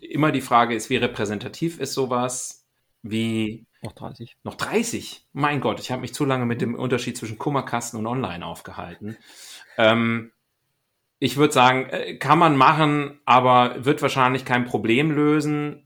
immer 0.00 0.30
die 0.30 0.40
Frage 0.40 0.74
ist, 0.76 0.88
wie 0.88 0.96
repräsentativ 0.96 1.80
ist 1.80 1.94
sowas, 1.94 2.64
wie 3.02 3.65
noch 3.82 3.92
30. 3.92 4.36
Noch 4.42 4.54
30? 4.54 5.26
Mein 5.32 5.60
Gott, 5.60 5.80
ich 5.80 5.90
habe 5.90 6.00
mich 6.00 6.14
zu 6.14 6.24
lange 6.24 6.46
mit 6.46 6.60
dem 6.60 6.74
Unterschied 6.74 7.16
zwischen 7.16 7.38
Kummerkasten 7.38 7.98
und 7.98 8.06
Online 8.06 8.44
aufgehalten. 8.44 9.16
Ähm, 9.76 10.32
ich 11.18 11.36
würde 11.36 11.52
sagen, 11.52 11.86
äh, 11.90 12.16
kann 12.16 12.38
man 12.38 12.56
machen, 12.56 13.20
aber 13.24 13.84
wird 13.84 14.02
wahrscheinlich 14.02 14.44
kein 14.44 14.64
Problem 14.64 15.10
lösen. 15.10 15.84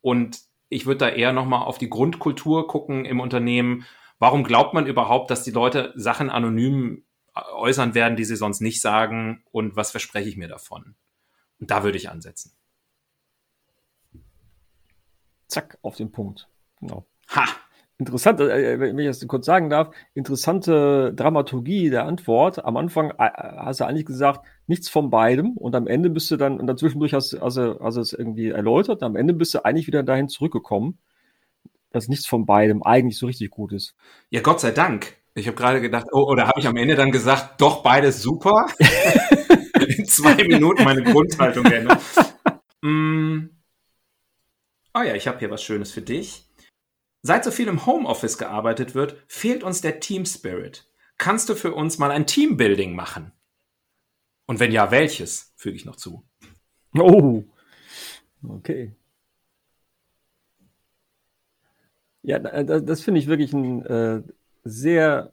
Und 0.00 0.40
ich 0.68 0.86
würde 0.86 0.98
da 0.98 1.08
eher 1.08 1.32
nochmal 1.32 1.62
auf 1.62 1.78
die 1.78 1.90
Grundkultur 1.90 2.68
gucken 2.68 3.04
im 3.04 3.20
Unternehmen. 3.20 3.86
Warum 4.18 4.44
glaubt 4.44 4.74
man 4.74 4.86
überhaupt, 4.86 5.30
dass 5.30 5.44
die 5.44 5.50
Leute 5.50 5.92
Sachen 5.96 6.30
anonym 6.30 7.04
äh, 7.34 7.40
äußern 7.54 7.94
werden, 7.94 8.16
die 8.16 8.24
sie 8.24 8.36
sonst 8.36 8.60
nicht 8.60 8.80
sagen? 8.80 9.42
Und 9.50 9.76
was 9.76 9.90
verspreche 9.90 10.28
ich 10.28 10.36
mir 10.36 10.48
davon? 10.48 10.96
Und 11.60 11.70
da 11.70 11.82
würde 11.82 11.98
ich 11.98 12.10
ansetzen. 12.10 12.52
Zack, 15.48 15.78
auf 15.82 15.96
den 15.96 16.12
Punkt. 16.12 16.48
Genau. 16.80 17.06
Ha! 17.28 17.46
Interessant, 18.00 18.38
äh, 18.40 18.74
äh, 18.74 18.80
wenn 18.80 18.96
ich 19.00 19.06
das 19.06 19.26
kurz 19.26 19.44
sagen 19.44 19.70
darf, 19.70 19.90
interessante 20.14 21.12
Dramaturgie 21.14 21.90
der 21.90 22.04
Antwort. 22.04 22.64
Am 22.64 22.76
Anfang 22.76 23.10
äh, 23.18 23.30
hast 23.56 23.80
du 23.80 23.86
eigentlich 23.86 24.06
gesagt, 24.06 24.46
nichts 24.68 24.88
von 24.88 25.10
beidem 25.10 25.56
und 25.56 25.74
am 25.74 25.88
Ende 25.88 26.08
bist 26.08 26.30
du 26.30 26.36
dann, 26.36 26.60
und 26.60 26.68
dazwischendurch 26.68 27.12
hast 27.12 27.32
du 27.32 27.40
also, 27.40 27.80
also 27.80 28.00
es 28.00 28.12
irgendwie 28.12 28.50
erläutert, 28.50 29.02
am 29.02 29.16
Ende 29.16 29.34
bist 29.34 29.52
du 29.54 29.64
eigentlich 29.64 29.88
wieder 29.88 30.04
dahin 30.04 30.28
zurückgekommen, 30.28 30.98
dass 31.90 32.06
nichts 32.06 32.26
von 32.26 32.46
beidem 32.46 32.84
eigentlich 32.84 33.18
so 33.18 33.26
richtig 33.26 33.50
gut 33.50 33.72
ist. 33.72 33.96
Ja, 34.30 34.42
Gott 34.42 34.60
sei 34.60 34.70
Dank. 34.70 35.16
Ich 35.34 35.48
habe 35.48 35.56
gerade 35.56 35.80
gedacht, 35.80 36.06
oh, 36.12 36.22
oder 36.22 36.46
habe 36.46 36.60
ich 36.60 36.68
am 36.68 36.76
Ende 36.76 36.94
dann 36.94 37.10
gesagt, 37.10 37.60
doch 37.60 37.82
beides 37.82 38.22
super? 38.22 38.66
In 39.98 40.04
zwei 40.06 40.34
Minuten 40.34 40.84
meine 40.84 41.02
Grundhaltung 41.02 41.64
geändert. 41.64 42.00
mm. 42.82 43.48
Oh 44.94 45.02
ja, 45.02 45.14
ich 45.14 45.26
habe 45.26 45.38
hier 45.40 45.50
was 45.50 45.62
Schönes 45.62 45.90
für 45.90 46.02
dich. 46.02 46.47
Seit 47.22 47.44
so 47.44 47.50
viel 47.50 47.68
im 47.68 47.84
Homeoffice 47.84 48.38
gearbeitet 48.38 48.94
wird, 48.94 49.16
fehlt 49.26 49.62
uns 49.64 49.80
der 49.80 50.00
Team 50.00 50.24
Spirit. 50.24 50.88
Kannst 51.18 51.48
du 51.48 51.54
für 51.54 51.74
uns 51.74 51.98
mal 51.98 52.10
ein 52.10 52.26
Teambuilding 52.26 52.94
machen? 52.94 53.32
Und 54.46 54.60
wenn 54.60 54.72
ja, 54.72 54.90
welches? 54.90 55.52
Füge 55.56 55.76
ich 55.76 55.84
noch 55.84 55.96
zu. 55.96 56.24
Oh, 56.94 57.44
okay. 58.48 58.94
Ja, 62.22 62.38
das, 62.38 62.84
das 62.84 63.00
finde 63.02 63.20
ich 63.20 63.26
wirklich 63.26 63.52
ein 63.52 63.84
äh, 63.86 64.22
sehr, 64.64 65.32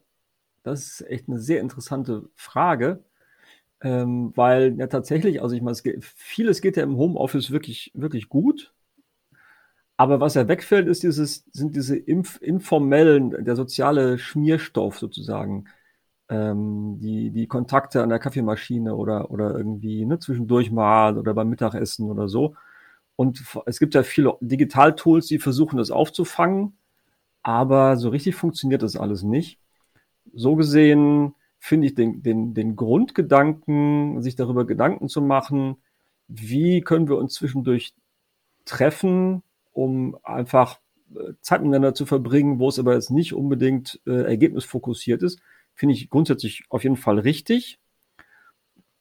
das 0.64 1.02
ist 1.02 1.08
echt 1.10 1.30
eine 1.30 1.40
sehr 1.40 1.62
interessante 1.62 2.30
Frage, 2.36 3.04
ähm, 3.82 4.34
weil 4.36 4.76
ja 4.80 4.88
tatsächlich, 4.88 5.42
also 5.42 5.56
ich 5.56 5.64
meine, 5.64 5.78
vieles 6.02 6.62
geht 6.62 6.78
ja 6.78 6.84
im 6.84 6.98
Homeoffice 6.98 7.52
wirklich, 7.52 7.92
wirklich 7.96 8.30
gut. 8.30 8.75
Aber 9.98 10.20
was 10.20 10.34
ja 10.34 10.48
wegfällt, 10.48 10.88
ist 10.88 11.04
dieses, 11.04 11.46
sind 11.52 11.76
diese 11.76 11.96
inf 11.98 12.40
informellen, 12.42 13.46
der 13.46 13.56
soziale 13.56 14.18
Schmierstoff 14.18 15.00
sozusagen. 15.00 15.66
Ähm, 16.28 16.98
die, 17.00 17.32
die 17.32 17.48
Kontakte 17.48 18.02
an 18.02 18.10
der 18.10 18.20
Kaffeemaschine 18.20 18.96
oder, 18.96 19.30
oder 19.32 19.56
irgendwie 19.56 20.06
ne, 20.06 20.20
zwischendurch 20.20 20.72
mal 20.72 21.18
oder 21.20 21.34
beim 21.36 21.50
Mittagessen 21.50 22.10
oder 22.10 22.28
so. 22.28 22.56
Und 23.16 23.44
es 23.68 23.80
gibt 23.80 23.96
ja 23.96 24.04
viele 24.04 24.38
Digital-Tools, 24.42 25.28
die 25.28 25.40
versuchen, 25.40 25.78
das 25.78 25.92
aufzufangen, 25.92 26.78
aber 27.44 27.98
so 27.98 28.10
richtig 28.10 28.36
funktioniert 28.36 28.82
das 28.84 28.98
alles 28.98 29.24
nicht. 29.24 29.60
So 30.34 30.56
gesehen 30.56 31.36
finde 31.60 31.88
ich 31.88 31.96
den, 31.96 32.24
den, 32.24 32.54
den 32.54 32.76
Grundgedanken, 32.76 34.22
sich 34.22 34.36
darüber 34.36 34.66
Gedanken 34.66 35.10
zu 35.10 35.22
machen, 35.22 35.78
wie 36.28 36.82
können 36.82 37.08
wir 37.08 37.18
uns 37.18 37.36
zwischendurch 37.36 37.94
treffen, 38.66 39.44
um 39.76 40.18
einfach 40.24 40.80
äh, 41.14 41.34
Zeit 41.42 41.62
miteinander 41.62 41.94
zu 41.94 42.06
verbringen, 42.06 42.60
wo 42.60 42.70
es 42.70 42.80
aber 42.80 42.94
jetzt 42.94 43.12
nicht 43.12 43.34
unbedingt 43.34 44.00
äh, 44.08 44.24
ergebnisfokussiert 44.24 45.22
ist, 45.22 45.40
finde 45.74 45.94
ich 45.94 46.10
grundsätzlich 46.10 46.64
auf 46.70 46.84
jeden 46.84 46.96
Fall 46.96 47.20
richtig. 47.20 47.80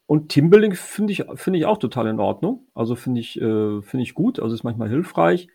Und 0.05 0.29
Teambuilding 0.29 0.73
finde 0.73 1.13
ich, 1.13 1.23
finde 1.35 1.57
ich 1.57 1.65
auch 1.65 1.77
total 1.77 2.07
in 2.07 2.19
Ordnung. 2.19 2.67
Also 2.75 2.95
finde 2.95 3.21
ich, 3.21 3.41
äh, 3.41 3.81
finde 3.81 4.03
ich 4.03 4.13
gut, 4.13 4.39
also 4.39 4.53
ist 4.53 4.63
manchmal 4.63 4.89
hilfreich. 4.89 5.47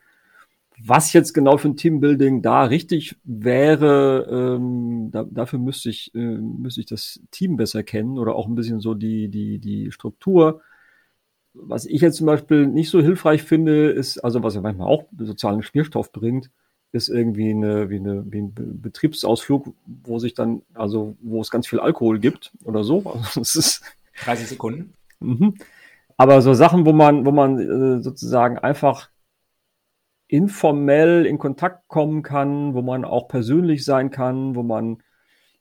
Was 0.83 1.13
jetzt 1.13 1.35
genau 1.35 1.59
für 1.59 1.69
ein 1.69 1.77
Teambuilding 1.77 2.41
da 2.41 2.65
richtig 2.65 3.17
wäre, 3.23 4.27
ähm, 4.57 5.11
da, 5.13 5.25
dafür 5.25 5.59
müsste 5.59 5.91
ich, 5.91 6.15
äh, 6.15 6.19
müsste 6.19 6.81
ich 6.81 6.87
das 6.87 7.21
Team 7.31 7.57
besser 7.57 7.83
kennen 7.83 8.19
oder 8.19 8.35
auch 8.35 8.49
ein 8.49 8.55
bisschen 8.55 8.81
so 8.81 8.95
die, 8.95 9.29
die, 9.29 9.59
die 9.59 9.93
Struktur 9.93 10.63
was 11.55 11.87
ich 11.87 12.01
jetzt 12.01 12.17
zum 12.17 12.27
Beispiel 12.27 12.67
nicht 12.67 12.91
so 12.91 13.01
hilfreich 13.01 13.43
finde, 13.43 13.91
ist, 13.91 14.19
also 14.19 14.43
was 14.43 14.55
ja 14.55 14.61
manchmal 14.61 14.89
auch 14.89 15.05
sozialen 15.19 15.63
Spielstoff 15.63 16.13
bringt, 16.13 16.51
ist 16.93 17.09
irgendwie 17.09 17.51
eine, 17.51 17.89
wie, 17.91 17.97
eine, 17.97 18.25
wie 18.31 18.41
ein 18.41 18.53
Betriebsausflug, 18.55 19.73
wo 19.87 20.19
sich 20.19 20.35
dann, 20.35 20.63
also 20.75 21.17
wo 21.21 21.41
es 21.41 21.51
ganz 21.51 21.67
viel 21.67 21.81
Alkohol 21.81 22.19
gibt 22.19 22.53
oder 22.65 22.85
so. 22.85 23.03
Also 23.15 23.41
es 23.41 23.55
ist 23.55 23.83
30 24.25 24.49
Sekunden. 24.49 24.95
Mhm. 25.21 25.55
Aber 26.17 26.43
so 26.43 26.53
Sachen, 26.55 26.85
wo 26.85 26.93
man, 26.93 27.25
wo 27.25 27.31
man 27.31 27.59
äh, 27.59 28.03
sozusagen 28.03 28.59
einfach 28.59 29.11
informell 30.27 31.27
in 31.27 31.39
Kontakt 31.39 31.89
kommen 31.89 32.23
kann, 32.23 32.75
wo 32.75 32.83
man 32.83 33.05
auch 33.05 33.27
persönlich 33.27 33.85
sein 33.85 34.11
kann, 34.11 34.55
wo 34.55 34.63
man, 34.63 35.03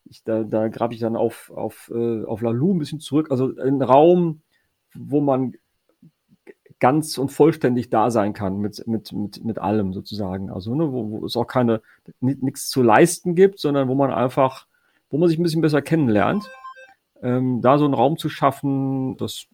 ich, 0.06 0.24
da, 0.24 0.44
da 0.44 0.68
grabe 0.68 0.94
ich 0.94 1.00
dann 1.00 1.16
auf, 1.16 1.52
auf, 1.56 1.92
äh, 1.94 2.24
auf 2.24 2.42
Lalu 2.42 2.74
ein 2.74 2.80
bisschen 2.80 3.00
zurück, 3.00 3.32
also 3.32 3.56
ein 3.58 3.82
Raum, 3.82 4.42
wo 4.94 5.22
man 5.22 5.54
ganz 6.80 7.18
und 7.18 7.30
vollständig 7.30 7.90
da 7.90 8.10
sein 8.12 8.34
kann 8.34 8.58
mit, 8.58 8.86
mit, 8.88 9.12
mit, 9.12 9.44
mit 9.44 9.60
allem 9.60 9.94
sozusagen. 9.94 10.50
Also, 10.50 10.76
ne, 10.76 10.92
wo, 10.92 11.10
wo 11.12 11.26
es 11.26 11.36
auch 11.36 11.48
keine, 11.48 11.82
nichts 12.22 12.70
zu 12.70 12.82
leisten 12.82 13.36
gibt, 13.36 13.60
sondern 13.60 13.88
wo 13.88 13.96
man 13.96 14.12
einfach, 14.12 14.66
wo 15.10 15.18
man 15.18 15.30
sich 15.30 15.38
ein 15.38 15.44
bisschen 15.44 15.62
besser 15.62 15.82
kennenlernt. 15.82 16.50
Ähm, 17.22 17.62
da 17.62 17.78
so 17.78 17.86
einen 17.86 17.94
Raum 17.94 18.18
zu 18.18 18.30
schaffen, 18.30 19.18
das, 19.18 19.48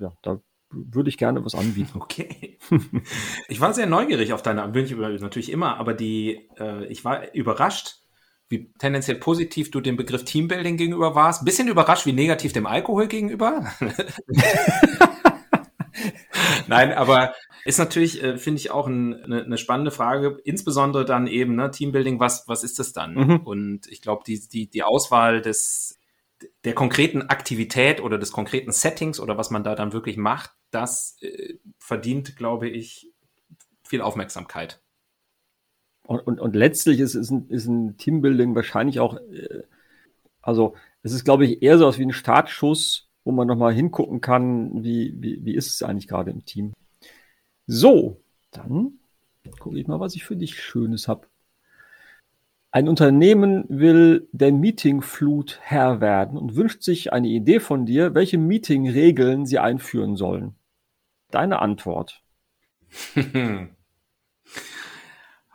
ja, 0.00 0.12
da 0.22 0.40
würde 0.70 1.08
ich 1.08 1.18
gerne 1.18 1.44
was 1.44 1.54
anbieten. 1.54 1.90
Okay. 2.00 2.58
Ich 3.48 3.60
war 3.60 3.74
sehr 3.74 3.86
neugierig 3.86 4.32
auf 4.32 4.42
deine, 4.42 4.66
bin 4.68 4.84
ich 4.84 4.94
natürlich 4.96 5.50
immer, 5.50 5.78
aber 5.78 5.94
die, 5.94 6.48
äh, 6.58 6.84
ich 6.86 7.04
war 7.04 7.34
überrascht, 7.34 7.96
wie 8.48 8.72
tendenziell 8.78 9.16
positiv 9.16 9.70
du 9.70 9.80
dem 9.80 9.96
Begriff 9.96 10.24
Teambuilding 10.24 10.76
gegenüber 10.76 11.14
warst. 11.14 11.44
Bisschen 11.44 11.68
überrascht, 11.68 12.06
wie 12.06 12.12
negativ 12.12 12.52
dem 12.52 12.66
Alkohol 12.66 13.06
gegenüber. 13.06 13.64
Nein, 16.66 16.92
aber 16.92 17.34
ist 17.64 17.78
natürlich, 17.78 18.22
äh, 18.22 18.38
finde 18.38 18.60
ich, 18.60 18.70
auch 18.70 18.86
ein, 18.86 19.22
eine, 19.22 19.44
eine, 19.44 19.58
spannende 19.58 19.90
Frage. 19.90 20.38
Insbesondere 20.44 21.04
dann 21.04 21.26
eben, 21.26 21.56
ne, 21.56 21.70
Teambuilding, 21.70 22.20
was, 22.20 22.48
was 22.48 22.64
ist 22.64 22.78
das 22.78 22.92
dann? 22.92 23.14
Mhm. 23.14 23.36
Und 23.38 23.86
ich 23.88 24.02
glaube, 24.02 24.22
die, 24.26 24.40
die, 24.48 24.68
die 24.68 24.82
Auswahl 24.82 25.42
des, 25.42 25.98
der 26.64 26.74
konkreten 26.74 27.22
Aktivität 27.22 28.00
oder 28.00 28.18
des 28.18 28.32
konkreten 28.32 28.72
Settings 28.72 29.20
oder 29.20 29.36
was 29.36 29.50
man 29.50 29.64
da 29.64 29.74
dann 29.74 29.92
wirklich 29.92 30.16
macht, 30.16 30.52
das 30.70 31.16
äh, 31.20 31.54
verdient, 31.78 32.36
glaube 32.36 32.68
ich, 32.68 33.10
viel 33.82 34.00
Aufmerksamkeit. 34.00 34.80
Und, 36.04 36.20
und, 36.20 36.40
und 36.40 36.56
letztlich 36.56 37.00
ist, 37.00 37.14
ist, 37.14 37.30
ein, 37.30 37.48
ist 37.48 37.66
ein 37.66 37.96
Teambuilding 37.96 38.54
wahrscheinlich 38.54 39.00
auch, 39.00 39.16
äh, 39.16 39.64
also 40.40 40.74
es 41.02 41.12
ist, 41.12 41.24
glaube 41.24 41.44
ich, 41.44 41.62
eher 41.62 41.78
so 41.78 41.86
was 41.86 41.98
wie 41.98 42.06
ein 42.06 42.12
Startschuss 42.12 43.09
wo 43.24 43.32
man 43.32 43.46
nochmal 43.46 43.72
hingucken 43.72 44.20
kann, 44.20 44.82
wie, 44.82 45.14
wie, 45.16 45.44
wie 45.44 45.54
ist 45.54 45.68
es 45.74 45.82
eigentlich 45.82 46.08
gerade 46.08 46.30
im 46.30 46.44
Team. 46.44 46.72
So, 47.66 48.20
dann 48.50 48.98
gucke 49.58 49.78
ich 49.78 49.86
mal, 49.86 50.00
was 50.00 50.14
ich 50.14 50.24
für 50.24 50.36
dich 50.36 50.60
Schönes 50.60 51.08
habe. 51.08 51.26
Ein 52.72 52.88
Unternehmen 52.88 53.64
will 53.68 54.28
der 54.32 54.52
Meetingflut 54.52 55.58
Herr 55.62 56.00
werden 56.00 56.38
und 56.38 56.54
wünscht 56.54 56.82
sich 56.82 57.12
eine 57.12 57.26
Idee 57.28 57.58
von 57.58 57.84
dir, 57.84 58.14
welche 58.14 58.38
Meetingregeln 58.38 59.44
sie 59.44 59.58
einführen 59.58 60.16
sollen. 60.16 60.54
Deine 61.30 61.60
Antwort. 61.60 62.22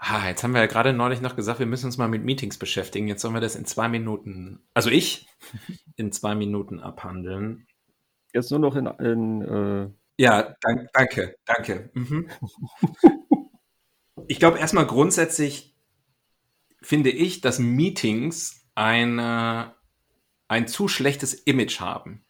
ah, 0.07 0.27
jetzt 0.27 0.43
haben 0.43 0.53
wir 0.53 0.61
ja 0.61 0.67
gerade 0.67 0.93
neulich 0.93 1.21
noch 1.21 1.35
gesagt, 1.35 1.59
wir 1.59 1.65
müssen 1.65 1.87
uns 1.87 1.97
mal 1.97 2.07
mit 2.07 2.23
Meetings 2.23 2.57
beschäftigen. 2.57 3.07
Jetzt 3.07 3.21
sollen 3.21 3.33
wir 3.33 3.41
das 3.41 3.55
in 3.55 3.65
zwei 3.65 3.87
Minuten, 3.87 4.59
also 4.73 4.89
ich, 4.89 5.27
in 5.95 6.11
zwei 6.11 6.35
Minuten 6.35 6.79
abhandeln. 6.79 7.67
Jetzt 8.33 8.51
nur 8.51 8.59
noch 8.59 8.75
in. 8.75 8.85
in 8.85 9.41
äh 9.41 9.89
ja, 10.17 10.55
dank, 10.61 10.89
danke, 10.93 11.35
danke. 11.45 11.89
Mhm. 11.93 12.29
ich 14.27 14.39
glaube, 14.39 14.59
erstmal 14.59 14.85
grundsätzlich 14.85 15.75
finde 16.81 17.09
ich, 17.09 17.41
dass 17.41 17.59
Meetings 17.59 18.69
eine, 18.75 19.75
ein 20.47 20.67
zu 20.67 20.87
schlechtes 20.87 21.33
Image 21.33 21.79
haben, 21.79 22.23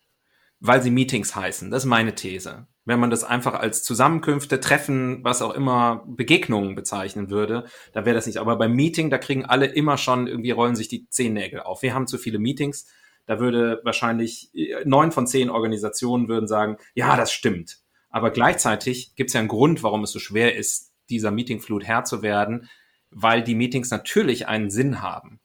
weil 0.60 0.82
sie 0.82 0.92
Meetings 0.92 1.36
heißen. 1.36 1.70
Das 1.70 1.84
ist 1.84 1.90
meine 1.90 2.16
These. 2.16 2.68
Wenn 2.86 3.00
man 3.00 3.10
das 3.10 3.24
einfach 3.24 3.56
als 3.56 3.84
Zusammenkünfte, 3.84 4.60
Treffen, 4.60 5.24
was 5.24 5.42
auch 5.42 5.54
immer, 5.54 6.04
Begegnungen 6.08 6.76
bezeichnen 6.76 7.30
würde, 7.30 7.66
dann 7.94 8.06
wäre 8.06 8.16
das 8.16 8.28
nicht. 8.28 8.38
Aber 8.38 8.58
beim 8.58 8.74
Meeting, 8.74 9.10
da 9.10 9.18
kriegen 9.18 9.46
alle 9.46 9.66
immer 9.66 9.98
schon 9.98 10.28
irgendwie 10.28 10.52
rollen 10.52 10.76
sich 10.76 10.88
die 10.88 11.10
Zehennägel 11.10 11.62
auf. 11.62 11.82
Wir 11.82 11.94
haben 11.94 12.08
zu 12.08 12.18
viele 12.18 12.40
Meetings 12.40 12.86
da 13.26 13.40
würde 13.40 13.82
wahrscheinlich 13.84 14.54
äh, 14.56 14.84
neun 14.86 15.12
von 15.12 15.28
zehn 15.28 15.50
Organisationen 15.50 16.28
würden 16.28 16.48
sagen, 16.48 16.78
ja, 16.94 17.18
das 17.18 17.32
stimmt. 17.32 17.80
Aber 18.10 18.32
gleichzeitig 18.32 19.16
gibt 19.16 19.30
es 19.30 19.34
ja 19.34 19.40
einen 19.40 19.50
Grund, 19.50 19.84
warum 19.84 20.04
es 20.04 20.12
so 20.12 20.20
schwer 20.20 20.56
ist, 20.56 20.94
dieser 21.10 21.32
Meetingflut 21.32 21.84
Herr 21.84 22.04
zu 22.04 22.22
werden, 22.22 22.70
weil 23.10 23.44
die 23.44 23.56
Meetings 23.56 23.92
natürlich 23.92 24.48
einen 24.48 24.70
Sinn 24.70 25.02
haben. 25.02 25.40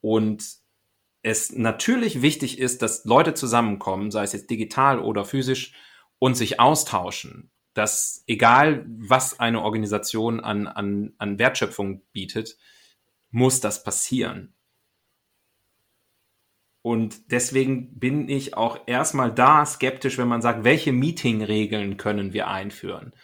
Und 0.00 0.44
es 1.22 1.52
natürlich 1.52 2.22
wichtig 2.22 2.58
ist, 2.58 2.82
dass 2.82 3.04
Leute 3.04 3.34
zusammenkommen, 3.34 4.10
sei 4.10 4.24
es 4.24 4.32
jetzt 4.32 4.50
digital 4.50 4.98
oder 4.98 5.24
physisch, 5.24 5.72
und 6.18 6.36
sich 6.36 6.60
austauschen. 6.60 7.50
Dass 7.74 8.22
egal, 8.26 8.84
was 8.86 9.40
eine 9.40 9.62
Organisation 9.62 10.40
an, 10.40 10.68
an, 10.68 11.12
an 11.18 11.38
Wertschöpfung 11.38 12.02
bietet, 12.12 12.56
muss 13.30 13.60
das 13.60 13.82
passieren. 13.82 14.54
Und 16.82 17.32
deswegen 17.32 17.98
bin 17.98 18.28
ich 18.28 18.56
auch 18.58 18.78
erstmal 18.86 19.32
da 19.32 19.64
skeptisch, 19.64 20.18
wenn 20.18 20.28
man 20.28 20.42
sagt, 20.42 20.64
welche 20.64 20.92
Meeting-Regeln 20.92 21.96
können 21.96 22.34
wir 22.34 22.46
einführen? 22.48 23.14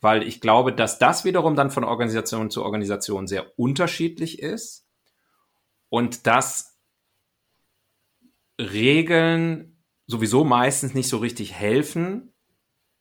Weil 0.00 0.22
ich 0.22 0.40
glaube, 0.40 0.72
dass 0.72 0.98
das 0.98 1.24
wiederum 1.26 1.54
dann 1.54 1.70
von 1.70 1.84
Organisation 1.84 2.50
zu 2.50 2.64
Organisation 2.64 3.26
sehr 3.26 3.58
unterschiedlich 3.58 4.40
ist 4.40 4.88
und 5.90 6.26
dass 6.26 6.80
Regeln 8.58 9.73
sowieso 10.06 10.44
meistens 10.44 10.94
nicht 10.94 11.08
so 11.08 11.18
richtig 11.18 11.54
helfen, 11.54 12.34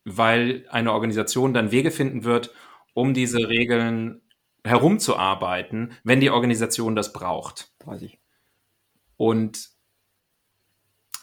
weil 0.06 0.66
eine 0.70 0.92
Organisation 0.94 1.54
dann 1.54 1.72
Wege 1.72 1.92
finden 1.92 2.24
wird, 2.24 2.54
um 2.94 3.14
diese 3.14 3.50
Regeln 3.50 4.22
herumzuarbeiten, 4.64 5.94
wenn 6.04 6.20
die 6.22 6.30
Organisation 6.30 6.96
das 6.96 7.14
braucht. 7.14 7.74
30. 7.80 8.20
Und 9.18 9.70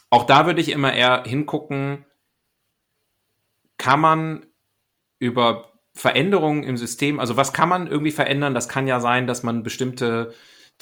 auch 0.09 0.25
da 0.25 0.45
würde 0.45 0.61
ich 0.61 0.69
immer 0.69 0.93
eher 0.93 1.23
hingucken, 1.25 2.05
kann 3.77 3.99
man 3.99 4.45
über 5.19 5.71
Veränderungen 5.93 6.63
im 6.63 6.77
System, 6.77 7.19
also 7.19 7.35
was 7.37 7.53
kann 7.53 7.69
man 7.69 7.87
irgendwie 7.87 8.11
verändern? 8.11 8.53
Das 8.53 8.69
kann 8.69 8.87
ja 8.87 8.99
sein, 8.99 9.27
dass 9.27 9.43
man 9.43 9.63
bestimmte 9.63 10.33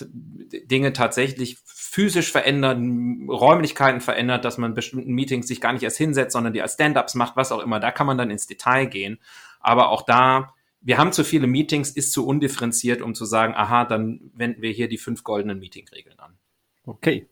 Dinge 0.09 0.93
tatsächlich 0.93 1.57
physisch 1.65 2.31
verändert, 2.31 2.77
Räumlichkeiten 2.77 4.01
verändert, 4.01 4.45
dass 4.45 4.57
man 4.57 4.73
bestimmten 4.73 5.13
Meetings 5.13 5.47
sich 5.47 5.61
gar 5.61 5.73
nicht 5.73 5.83
erst 5.83 5.97
hinsetzt, 5.97 6.33
sondern 6.33 6.53
die 6.53 6.61
als 6.61 6.73
Stand-ups 6.73 7.15
macht, 7.15 7.35
was 7.35 7.51
auch 7.51 7.59
immer. 7.59 7.79
Da 7.79 7.91
kann 7.91 8.07
man 8.07 8.17
dann 8.17 8.31
ins 8.31 8.47
Detail 8.47 8.85
gehen. 8.85 9.19
Aber 9.59 9.89
auch 9.89 10.03
da, 10.03 10.53
wir 10.81 10.97
haben 10.97 11.11
zu 11.11 11.23
viele 11.23 11.47
Meetings, 11.47 11.91
ist 11.91 12.11
zu 12.11 12.25
undifferenziert, 12.25 13.01
um 13.01 13.15
zu 13.15 13.25
sagen, 13.25 13.53
aha, 13.55 13.85
dann 13.85 14.31
wenden 14.33 14.61
wir 14.61 14.71
hier 14.71 14.87
die 14.87 14.97
fünf 14.97 15.23
goldenen 15.23 15.59
Meeting-Regeln 15.59 16.19
an. 16.19 16.37
Okay, 16.85 17.27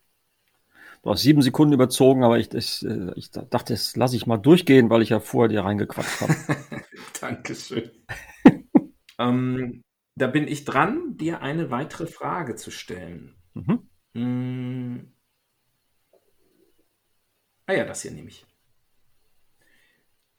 Du 1.07 1.11
hast 1.11 1.21
sieben 1.21 1.41
Sekunden 1.41 1.73
überzogen, 1.73 2.25
aber 2.25 2.37
ich, 2.37 2.53
ich, 2.53 2.85
äh, 2.85 3.13
ich 3.15 3.31
dachte, 3.31 3.73
das 3.73 3.95
lasse 3.95 4.17
ich 4.17 4.25
mal 4.25 4.37
durchgehen, 4.37 4.89
weil 4.89 5.01
ich 5.01 5.09
ja 5.09 5.21
vorher 5.21 5.47
dir 5.47 5.63
reingequatscht 5.63 6.21
habe. 6.21 6.35
Dankeschön. 7.21 7.91
ähm, 9.17 9.83
da 10.17 10.25
bin 10.25 10.47
ich 10.47 10.65
dran, 10.65 11.15
dir 11.15 11.41
eine 11.41 11.69
weitere 11.69 12.07
Frage 12.07 12.55
zu 12.55 12.71
stellen. 12.71 13.35
Mhm. 13.53 13.89
Hm. 14.15 15.13
Ah 17.67 17.73
ja, 17.73 17.85
das 17.85 18.01
hier 18.01 18.11
nehme 18.11 18.29
ich. 18.29 18.45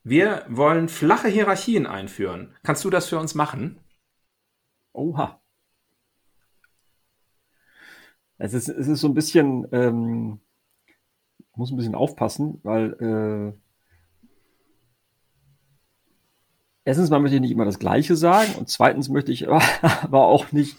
Wir 0.03 0.45
wollen 0.49 0.88
flache 0.88 1.29
Hierarchien 1.29 1.87
einführen. 1.87 2.57
Kannst 2.64 2.85
du 2.85 2.91
das 2.91 3.09
für 3.09 3.19
uns 3.19 3.35
machen? 3.35 3.79
Oha. 4.93 5.41
Es 8.38 8.55
ist, 8.55 8.69
es 8.69 8.88
ist 8.88 9.01
so 9.01 9.09
ein 9.09 9.14
bisschen, 9.14 9.67
ähm, 9.71 10.41
muss 11.55 11.71
ein 11.71 11.77
bisschen 11.77 11.95
aufpassen, 11.95 12.61
weil 12.64 12.93
äh, 12.95 13.68
erstens 16.88 17.11
mal 17.11 17.20
möchte 17.20 17.37
ich 17.37 17.42
nicht 17.42 17.51
immer 17.51 17.66
das 17.66 17.79
Gleiche 17.79 18.16
sagen 18.16 18.55
und 18.59 18.70
zweitens 18.70 19.11
möchte 19.11 19.31
ich 19.31 19.46
aber 20.03 20.24
auch 20.24 20.53
nicht 20.53 20.79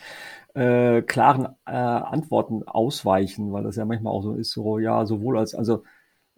äh, 0.56 1.04
klaren 1.04 1.50
äh, 1.68 1.72
Antworten 1.72 2.64
ausweichen, 2.64 3.54
weil 3.54 3.64
das 3.64 3.76
ja 3.76 3.86
manchmal 3.86 4.14
auch 4.14 4.24
so 4.24 4.34
ist, 4.34 4.52
so 4.52 4.80
ja, 4.80 5.06
sowohl 5.06 5.38
als, 5.38 5.54
also 5.54 5.84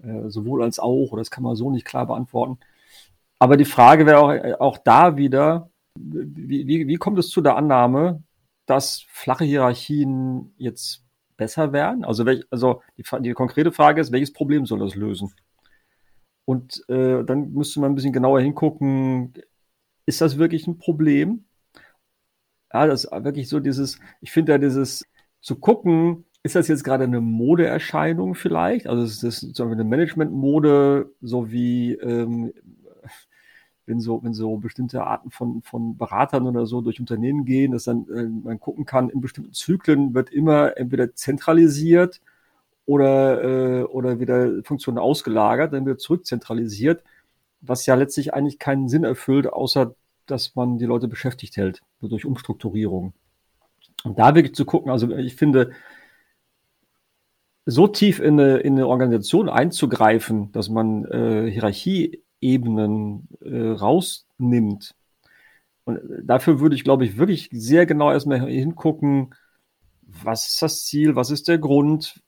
äh, 0.04 0.28
sowohl 0.30 0.62
als 0.62 0.80
auch, 0.80 1.16
das 1.16 1.32
kann 1.32 1.46
man 1.46 1.56
so 1.56 1.72
nicht 1.72 1.86
klar 1.86 2.08
beantworten. 2.08 2.60
Aber 3.40 3.56
die 3.56 3.66
Frage 3.66 4.06
wäre 4.06 4.20
auch, 4.20 4.32
äh, 4.32 4.56
auch 4.60 4.78
da 4.78 5.16
wieder, 5.16 5.70
wie, 5.96 6.68
wie, 6.68 6.88
wie 6.88 6.98
kommt 6.98 7.18
es 7.18 7.30
zu 7.30 7.40
der 7.40 7.56
Annahme, 7.56 8.24
dass 8.66 9.06
flache 9.08 9.46
Hierarchien 9.46 10.54
jetzt 10.58 11.06
besser 11.38 11.72
werden? 11.72 12.04
Also, 12.04 12.26
welch, 12.26 12.44
also 12.52 12.82
die, 12.98 13.04
die, 13.22 13.34
konkrete 13.34 13.72
Frage 13.72 14.02
ist, 14.02 14.12
welches 14.12 14.34
Problem 14.34 14.66
soll 14.66 14.80
das 14.80 14.96
lösen? 14.96 15.34
Und 16.44 16.84
äh, 16.90 17.24
dann 17.24 17.54
müsste 17.54 17.80
man 17.80 17.92
ein 17.92 17.96
bisschen 17.96 18.14
genauer 18.14 18.42
hingucken, 18.42 19.34
ist 20.06 20.22
das 20.22 20.38
wirklich 20.38 20.68
ein 20.68 20.78
Problem? 20.78 21.46
Ja, 22.74 22.88
das 22.88 23.06
ist 23.06 23.12
wirklich 23.12 23.50
so 23.50 23.60
dieses, 23.60 24.00
ich 24.22 24.32
finde 24.32 24.54
ja 24.54 24.58
dieses 24.58 25.06
zu 25.42 25.56
gucken, 25.58 26.26
ist 26.44 26.56
das 26.56 26.68
jetzt 26.68 26.84
gerade 26.84 27.04
eine 27.04 27.22
Modeerscheinung 27.22 28.36
vielleicht? 28.36 28.88
Also 28.88 29.04
ist 29.04 29.24
das 29.24 29.60
eine 29.60 29.84
Management-Mode, 29.84 31.12
so 31.22 31.52
wie 31.52 31.94
ähm, 31.94 32.54
wenn 33.86 34.00
so, 34.00 34.24
wenn 34.24 34.34
so 34.34 34.58
bestimmte 34.58 35.04
Arten 35.04 35.32
von, 35.32 35.62
von 35.62 35.98
Beratern 35.98 36.48
oder 36.48 36.66
so 36.66 36.82
durch 36.82 37.00
Unternehmen 37.00 37.46
gehen, 37.46 37.72
dass 37.72 37.84
dann 37.86 38.08
äh, 38.10 38.24
man 38.24 38.60
gucken 38.60 38.86
kann, 38.86 39.10
in 39.10 39.22
bestimmten 39.22 39.54
Zyklen 39.54 40.14
wird 40.14 40.32
immer 40.32 40.78
entweder 40.78 41.14
zentralisiert 41.14 42.22
oder, 42.86 43.44
äh, 43.44 43.84
oder 43.84 44.20
wieder 44.20 44.64
Funktionen 44.64 44.98
ausgelagert, 44.98 45.74
dann 45.74 45.86
wird 45.86 46.02
zurückzentralisiert, 46.02 47.04
was 47.62 47.86
ja 47.86 47.96
letztlich 47.96 48.34
eigentlich 48.34 48.60
keinen 48.60 48.90
Sinn 48.90 49.04
erfüllt, 49.04 49.48
außer 49.48 49.96
dass 50.26 50.56
man 50.56 50.78
die 50.78 50.86
Leute 50.86 51.08
beschäftigt 51.08 51.58
hält, 51.58 51.82
nur 52.00 52.10
durch 52.10 52.26
Umstrukturierung. 52.26 53.14
Und 54.04 54.18
da 54.18 54.36
wirklich 54.36 54.56
zu 54.56 54.66
gucken, 54.66 54.92
also 54.92 55.10
ich 55.16 55.36
finde, 55.36 55.72
so 57.66 57.88
tief 57.88 58.20
in 58.20 58.40
eine, 58.40 58.58
in 58.58 58.74
eine 58.74 58.88
Organisation 58.88 59.50
einzugreifen, 59.50 60.52
dass 60.52 60.70
man 60.70 61.06
äh, 61.06 61.50
Hierarchieebenen 61.52 63.28
äh, 63.42 63.68
rausnimmt. 63.72 64.96
Und 65.84 66.00
dafür 66.24 66.60
würde 66.60 66.76
ich, 66.76 66.84
glaube 66.84 67.06
ich, 67.06 67.18
wirklich 67.18 67.50
sehr 67.52 67.86
genau 67.86 68.12
erstmal 68.12 68.42
hingucken, 68.42 69.36
was 70.02 70.48
ist 70.48 70.62
das 70.62 70.84
Ziel, 70.86 71.16
was 71.16 71.32
ist 71.32 71.48
der 71.48 71.58
Grund, 71.58 72.22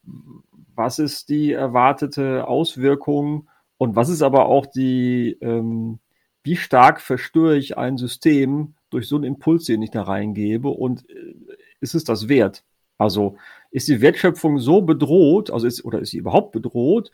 was 0.76 1.00
ist 1.00 1.30
die 1.30 1.52
erwartete 1.52 2.48
Auswirkung 2.48 3.48
und 3.78 3.96
was 3.96 4.10
ist 4.10 4.22
aber 4.22 4.46
auch 4.46 4.66
die, 4.66 5.38
ähm, 5.42 6.00
wie 6.44 6.56
stark 6.56 7.02
verstöre 7.02 7.58
ich 7.58 7.78
ein 7.78 7.98
System 7.98 8.76
durch 8.90 9.08
so 9.08 9.16
einen 9.16 9.26
Impuls, 9.26 9.66
den 9.66 9.82
ich 9.82 9.92
da 9.92 10.04
reingebe 10.04 10.70
und 10.70 11.10
äh, 11.10 11.36
ist 11.80 11.96
es 11.96 12.04
das 12.04 12.28
wert? 12.30 12.64
Also 12.98 13.38
ist 13.72 13.88
die 13.88 14.02
Wertschöpfung 14.02 14.60
so 14.60 14.82
bedroht, 14.82 15.52
also 15.52 15.68
ist, 15.68 15.84
oder 15.84 16.00
ist 16.00 16.12
sie 16.12 16.18
überhaupt 16.18 16.52
bedroht, 16.52 17.12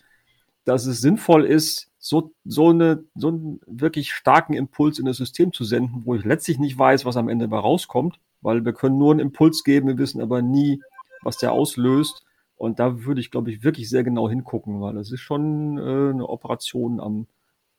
dass 0.65 0.86
es 0.86 1.02
sinnvoll 1.02 1.45
ist, 1.45 1.89
so, 1.98 2.32
so, 2.45 2.69
eine, 2.69 3.04
so 3.15 3.30
einen 3.30 3.62
wirklich 3.65 4.13
starken 4.13 4.54
Impuls 4.54 5.00
in 5.00 5.06
das 5.06 5.17
System 5.17 5.52
zu 5.52 5.63
senden, 5.63 6.06
wo 6.06 6.15
ich 6.15 6.24
letztlich 6.24 6.60
nicht 6.60 6.78
weiß, 6.78 7.06
was 7.06 7.17
am 7.17 7.30
Ende 7.30 7.48
dabei 7.48 7.60
rauskommt, 7.60 8.19
weil 8.41 8.63
wir 8.63 8.74
können 8.74 8.98
nur 8.98 9.12
einen 9.12 9.19
Impuls 9.19 9.63
geben, 9.63 9.88
wir 9.88 9.98
wissen 9.98 10.22
aber 10.22 10.41
nie, 10.41 10.82
was 11.22 11.38
der 11.38 11.52
auslöst. 11.52 12.24
Und 12.60 12.80
da 12.80 13.06
würde 13.06 13.22
ich, 13.22 13.32
glaube 13.32 13.50
ich, 13.52 13.63
wirklich 13.63 13.89
sehr 13.89 14.04
genau 14.04 14.30
hingucken, 14.30 14.82
weil 14.82 14.98
es 14.98 15.13
ist 15.13 15.22
schon 15.22 15.78
äh, 15.78 16.10
eine 16.10 16.28
Operation 16.28 17.00
am, 17.00 17.26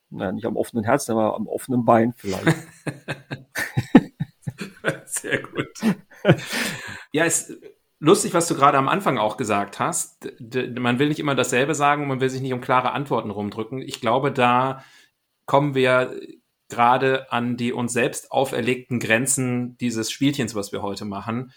naja, 0.08 0.32
nicht 0.32 0.46
am 0.46 0.56
offenen 0.56 0.84
Herzen, 0.84 1.12
aber 1.12 1.36
am 1.36 1.46
offenen 1.46 1.84
Bein 1.84 2.14
vielleicht. 2.16 2.46
sehr 5.04 5.42
gut. 5.42 5.68
Ja, 7.12 7.26
es 7.26 7.52
lustig, 7.98 8.32
was 8.32 8.48
du 8.48 8.54
gerade 8.54 8.78
am 8.78 8.88
Anfang 8.88 9.18
auch 9.18 9.36
gesagt 9.36 9.80
hast. 9.80 10.32
Man 10.78 10.98
will 10.98 11.08
nicht 11.08 11.20
immer 11.20 11.34
dasselbe 11.34 11.74
sagen 11.74 12.02
und 12.02 12.08
man 12.08 12.20
will 12.22 12.30
sich 12.30 12.40
nicht 12.40 12.54
um 12.54 12.62
klare 12.62 12.92
Antworten 12.92 13.30
rumdrücken. 13.30 13.82
Ich 13.82 14.00
glaube, 14.00 14.32
da 14.32 14.82
kommen 15.44 15.74
wir 15.74 16.18
gerade 16.70 17.30
an 17.30 17.58
die 17.58 17.74
uns 17.74 17.92
selbst 17.92 18.32
auferlegten 18.32 18.98
Grenzen 18.98 19.76
dieses 19.76 20.10
Spielchens, 20.10 20.54
was 20.54 20.72
wir 20.72 20.80
heute 20.80 21.04
machen. 21.04 21.52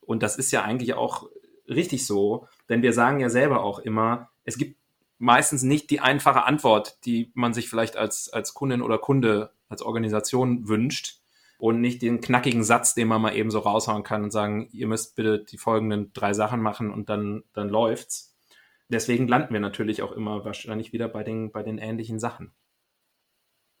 Und 0.00 0.24
das 0.24 0.36
ist 0.36 0.50
ja 0.50 0.62
eigentlich 0.62 0.94
auch 0.94 1.28
richtig 1.68 2.06
so, 2.06 2.48
denn 2.68 2.82
wir 2.82 2.92
sagen 2.92 3.20
ja 3.20 3.28
selber 3.28 3.62
auch 3.62 3.78
immer, 3.78 4.30
es 4.44 4.58
gibt 4.58 4.76
meistens 5.18 5.62
nicht 5.62 5.90
die 5.90 6.00
einfache 6.00 6.44
Antwort, 6.44 7.04
die 7.04 7.30
man 7.34 7.54
sich 7.54 7.68
vielleicht 7.68 7.96
als, 7.96 8.28
als 8.28 8.54
Kundin 8.54 8.82
oder 8.82 8.98
Kunde, 8.98 9.50
als 9.68 9.82
Organisation 9.82 10.68
wünscht 10.68 11.20
und 11.58 11.80
nicht 11.80 12.02
den 12.02 12.20
knackigen 12.20 12.64
Satz, 12.64 12.94
den 12.94 13.08
man 13.08 13.22
mal 13.22 13.34
eben 13.34 13.50
so 13.50 13.60
raushauen 13.60 14.02
kann 14.02 14.24
und 14.24 14.30
sagen, 14.30 14.68
ihr 14.72 14.86
müsst 14.86 15.16
bitte 15.16 15.38
die 15.38 15.58
folgenden 15.58 16.12
drei 16.12 16.34
Sachen 16.34 16.60
machen 16.60 16.90
und 16.90 17.08
dann, 17.08 17.44
dann 17.54 17.68
läuft's. 17.68 18.34
Deswegen 18.88 19.26
landen 19.26 19.52
wir 19.52 19.60
natürlich 19.60 20.02
auch 20.02 20.12
immer 20.12 20.44
wahrscheinlich 20.44 20.92
wieder 20.92 21.08
bei 21.08 21.24
den, 21.24 21.50
bei 21.50 21.62
den 21.62 21.78
ähnlichen 21.78 22.20
Sachen. 22.20 22.52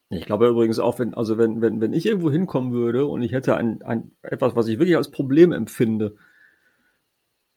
Ich 0.08 0.24
glaube 0.24 0.48
übrigens 0.48 0.78
auch, 0.78 0.98
wenn, 0.98 1.14
also 1.14 1.36
wenn, 1.36 1.60
wenn, 1.60 1.80
wenn 1.80 1.92
ich 1.92 2.06
irgendwo 2.06 2.30
hinkommen 2.30 2.72
würde 2.72 3.06
und 3.06 3.22
ich 3.22 3.32
hätte 3.32 3.56
ein, 3.56 3.82
ein, 3.82 4.12
etwas, 4.22 4.54
was 4.54 4.68
ich 4.68 4.78
wirklich 4.78 4.96
als 4.96 5.10
Problem 5.10 5.52
empfinde, 5.52 6.16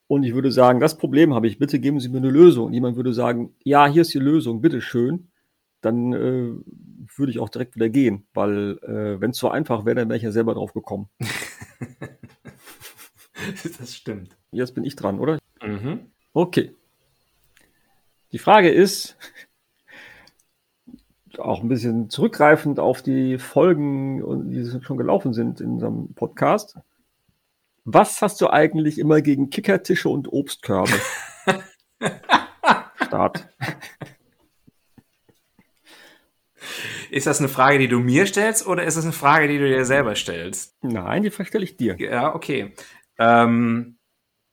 und 0.10 0.24
ich 0.24 0.34
würde 0.34 0.52
sagen, 0.52 0.82
das 0.82 0.98
Problem 0.98 1.34
habe 1.34 1.48
ich, 1.48 1.58
bitte 1.58 1.80
geben 1.80 2.02
Sie 2.02 2.10
mir 2.10 2.18
eine 2.18 2.30
Lösung. 2.30 2.66
Und 2.66 2.74
jemand 2.74 2.98
würde 2.98 3.14
sagen, 3.14 3.56
ja, 3.64 3.88
hier 3.88 4.02
ist 4.02 4.14
die 4.14 4.20
Lösung, 4.20 4.60
bitteschön 4.60 5.30
dann 5.82 6.14
äh, 6.14 6.52
würde 7.16 7.32
ich 7.32 7.40
auch 7.40 7.50
direkt 7.50 7.76
wieder 7.76 7.90
gehen, 7.90 8.28
weil 8.34 8.78
äh, 8.84 9.22
wenn 9.22 9.32
es 9.32 9.38
so 9.38 9.50
einfach 9.50 9.86
wäre, 9.86 9.96
dann 9.96 10.10
wäre 10.10 10.18
ich 10.18 10.24
ja 10.24 10.32
selber 10.32 10.54
drauf 10.54 10.74
gekommen. 10.74 11.10
das 13.80 13.96
stimmt. 13.96 14.38
Jetzt 14.52 14.76
bin 14.76 14.84
ich 14.84 14.96
dran, 14.96 15.20
oder? 15.20 15.40
Mhm. 15.62 16.12
Okay. 16.34 16.74
Die 18.32 18.40
Frage 18.40 18.70
ist, 18.70 19.18
auch 21.38 21.62
ein 21.62 21.70
bisschen 21.70 22.10
zurückgreifend 22.10 22.80
auf 22.80 23.02
die 23.02 23.38
Folgen, 23.38 24.52
die 24.52 24.82
schon 24.82 24.98
gelaufen 24.98 25.34
sind 25.34 25.62
in 25.62 25.72
unserem 25.72 26.14
Podcast. 26.14 26.78
Was 27.92 28.22
hast 28.22 28.40
du 28.40 28.52
eigentlich 28.52 29.00
immer 29.00 29.20
gegen 29.22 29.50
Kickertische 29.50 30.10
und 30.10 30.32
Obstkörbe? 30.32 30.94
Start. 33.04 33.48
Ist 37.10 37.26
das 37.26 37.40
eine 37.40 37.50
Frage, 37.50 37.80
die 37.80 37.88
du 37.88 38.00
mir 38.00 38.28
stellst 38.28 38.68
oder 38.68 38.84
ist 38.84 38.96
das 38.96 39.06
eine 39.06 39.14
Frage, 39.14 39.48
die 39.48 39.58
du 39.58 39.68
dir 39.68 39.86
selber 39.86 40.14
stellst? 40.14 40.76
Nein, 40.84 41.24
die 41.24 41.32
stelle 41.32 41.64
ich 41.64 41.78
dir. 41.78 41.96
Ja, 42.00 42.36
okay. 42.36 42.76
Ähm, 43.18 43.98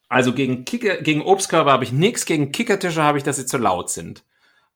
also 0.09 0.33
gegen, 0.33 0.65
Kicker, 0.65 0.97
gegen 1.03 1.21
Obstkörper 1.21 1.73
habe 1.73 1.85
ich 1.85 1.93
nichts, 1.93 2.25
gegen 2.25 2.53
Kickertische 2.53 3.03
habe 3.03 3.19
ich, 3.19 3.25
dass 3.25 3.37
sie 3.37 3.45
zu 3.45 3.59
laut 3.59 3.91
sind. 3.91 4.25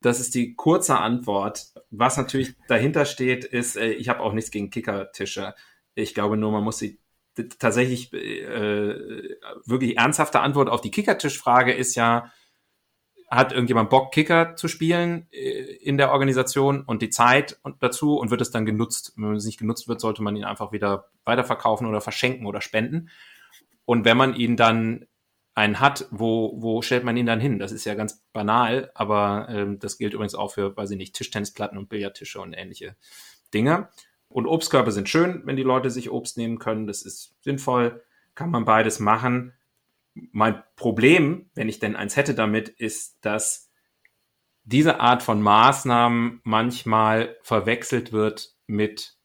Das 0.02 0.20
ist 0.20 0.34
die 0.34 0.54
kurze 0.54 0.98
Antwort. 0.98 1.68
Was 1.90 2.18
natürlich 2.18 2.56
dahinter 2.68 3.06
steht, 3.06 3.46
ist, 3.46 3.78
äh, 3.78 3.92
ich 3.92 4.10
habe 4.10 4.20
auch 4.20 4.34
nichts 4.34 4.50
gegen 4.50 4.68
Kickertische. 4.68 5.54
Ich 5.94 6.12
glaube 6.12 6.36
nur, 6.36 6.52
man 6.52 6.62
muss 6.62 6.76
sie 6.76 6.98
tatsächlich 7.48 8.12
äh, 8.12 9.36
wirklich 9.64 9.96
ernsthafte 9.98 10.40
Antwort 10.40 10.68
auf 10.68 10.80
die 10.80 10.90
Kickertischfrage 10.90 11.72
ist 11.72 11.94
ja, 11.94 12.30
hat 13.30 13.52
irgendjemand 13.52 13.90
Bock, 13.90 14.10
Kicker 14.12 14.56
zu 14.56 14.66
spielen 14.66 15.28
äh, 15.30 15.62
in 15.76 15.96
der 15.96 16.10
Organisation 16.10 16.82
und 16.82 17.00
die 17.00 17.10
Zeit 17.10 17.60
dazu 17.78 18.18
und 18.18 18.30
wird 18.30 18.40
es 18.40 18.50
dann 18.50 18.66
genutzt. 18.66 19.12
Wenn 19.16 19.34
es 19.34 19.44
nicht 19.44 19.58
genutzt 19.58 19.88
wird, 19.88 20.00
sollte 20.00 20.22
man 20.22 20.34
ihn 20.36 20.44
einfach 20.44 20.72
wieder 20.72 21.10
weiterverkaufen 21.24 21.86
oder 21.86 22.00
verschenken 22.00 22.46
oder 22.46 22.60
spenden. 22.60 23.08
Und 23.84 24.04
wenn 24.04 24.16
man 24.16 24.34
ihn 24.34 24.56
dann 24.56 25.06
einen 25.54 25.80
hat, 25.80 26.06
wo, 26.10 26.54
wo 26.60 26.82
stellt 26.82 27.04
man 27.04 27.16
ihn 27.16 27.26
dann 27.26 27.40
hin? 27.40 27.58
Das 27.58 27.72
ist 27.72 27.84
ja 27.84 27.94
ganz 27.94 28.22
banal, 28.32 28.90
aber 28.94 29.48
ähm, 29.50 29.78
das 29.78 29.98
gilt 29.98 30.14
übrigens 30.14 30.34
auch 30.34 30.52
für, 30.52 30.76
weiß 30.76 30.90
ich 30.92 30.96
nicht, 30.96 31.14
Tischtennisplatten 31.14 31.78
und 31.78 31.88
Billardtische 31.88 32.40
und 32.40 32.52
ähnliche 32.54 32.96
Dinge. 33.52 33.88
Und 34.30 34.46
Obstkörbe 34.46 34.92
sind 34.92 35.10
schön, 35.10 35.42
wenn 35.44 35.56
die 35.56 35.62
Leute 35.62 35.90
sich 35.90 36.10
Obst 36.10 36.38
nehmen 36.38 36.58
können. 36.58 36.86
Das 36.86 37.02
ist 37.02 37.34
sinnvoll, 37.42 38.02
kann 38.34 38.50
man 38.50 38.64
beides 38.64 38.98
machen 38.98 39.52
mein 40.14 40.62
Problem, 40.76 41.50
wenn 41.54 41.68
ich 41.68 41.78
denn 41.78 41.96
eins 41.96 42.16
hätte 42.16 42.34
damit, 42.34 42.68
ist, 42.68 43.18
dass 43.24 43.70
diese 44.64 45.00
Art 45.00 45.22
von 45.22 45.42
Maßnahmen 45.42 46.40
manchmal 46.44 47.36
verwechselt 47.42 48.12
wird 48.12 48.54
mit 48.66 49.16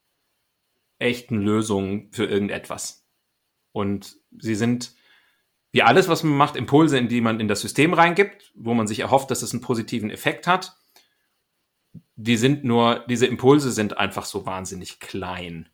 echten 0.98 1.42
Lösungen 1.42 2.10
für 2.12 2.26
irgendetwas. 2.26 3.06
Und 3.72 4.18
sie 4.40 4.56
sind, 4.56 4.96
wie 5.72 5.84
alles, 5.84 6.08
was 6.08 6.24
man 6.24 6.38
macht, 6.38 6.56
Impulse, 6.56 6.98
in 6.98 7.10
die 7.10 7.22
man 7.22 7.40
in 7.40 7.48
das 7.48 7.62
System 7.62 7.94
reingibt, 7.94 8.54
wo 8.56 8.74
man 8.74 8.88
sich 8.88 9.00
erhofft, 9.00 9.30
dass 9.30 9.42
es 9.42 9.52
einen 9.52 9.62
positiven 9.62 10.10
Effekt 10.10 10.48
hat. 10.48 10.78
Die 12.16 12.38
sind 12.38 12.64
nur, 12.64 13.04
diese 13.10 13.26
Impulse 13.26 13.72
sind 13.72 13.98
einfach 13.98 14.26
so 14.26 14.46
wahnsinnig 14.46 15.00
klein. 15.00 15.70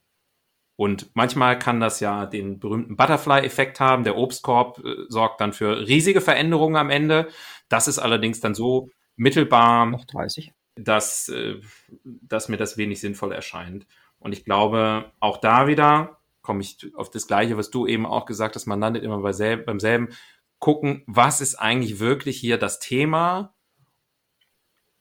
Und 0.76 1.12
manchmal 1.14 1.60
kann 1.60 1.80
das 1.80 2.00
ja 2.00 2.26
den 2.26 2.60
berühmten 2.60 2.96
Butterfly-Effekt 2.96 3.80
haben. 3.80 4.04
Der 4.04 4.18
Obstkorb 4.18 4.84
äh, 4.84 4.96
sorgt 5.10 5.40
dann 5.40 5.54
für 5.54 5.88
riesige 5.88 6.22
Veränderungen 6.22 6.76
am 6.76 6.90
Ende. 6.90 7.28
Das 7.70 7.88
ist 7.88 8.00
allerdings 8.00 8.40
dann 8.40 8.56
so 8.56 8.90
mittelbar, 9.16 9.86
Noch 9.86 10.06
30. 10.06 10.54
Dass, 10.76 11.30
äh, 11.30 11.62
dass 12.04 12.50
mir 12.50 12.58
das 12.58 12.78
wenig 12.78 13.00
sinnvoll 13.00 13.32
erscheint. 13.32 13.86
Und 14.18 14.34
ich 14.34 14.44
glaube, 14.44 15.12
auch 15.20 15.38
da 15.38 15.68
wieder 15.68 16.18
komme 16.42 16.62
ich 16.62 16.92
auf 16.96 17.12
das 17.12 17.28
Gleiche, 17.28 17.58
was 17.58 17.70
du 17.70 17.86
eben 17.86 18.06
auch 18.06 18.26
gesagt 18.26 18.56
hast. 18.56 18.66
Man 18.66 18.80
landet 18.80 19.04
immer 19.04 19.20
bei 19.20 19.34
selb, 19.34 19.66
beim 19.66 19.80
selben. 19.80 20.10
Gucken, 20.60 21.04
was 21.06 21.42
ist 21.42 21.56
eigentlich 21.56 22.00
wirklich 22.00 22.40
hier 22.40 22.58
das 22.58 22.80
Thema? 22.80 23.54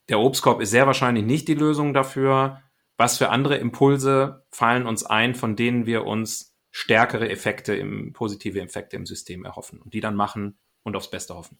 Der 0.09 0.19
Obstkorb 0.19 0.61
ist 0.61 0.71
sehr 0.71 0.87
wahrscheinlich 0.87 1.25
nicht 1.25 1.47
die 1.47 1.55
Lösung 1.55 1.93
dafür 1.93 2.61
was 3.01 3.17
für 3.17 3.29
andere 3.29 3.57
Impulse 3.57 4.45
fallen 4.51 4.85
uns 4.85 5.03
ein, 5.03 5.33
von 5.33 5.55
denen 5.55 5.87
wir 5.87 6.05
uns 6.05 6.55
stärkere 6.69 7.31
Effekte 7.31 7.73
im, 7.73 8.13
positive 8.13 8.61
Effekte 8.61 8.95
im 8.95 9.07
System 9.07 9.43
erhoffen 9.43 9.81
und 9.81 9.95
die 9.95 10.01
dann 10.01 10.15
machen 10.15 10.59
und 10.83 10.95
aufs 10.95 11.09
Beste 11.09 11.33
hoffen. 11.35 11.57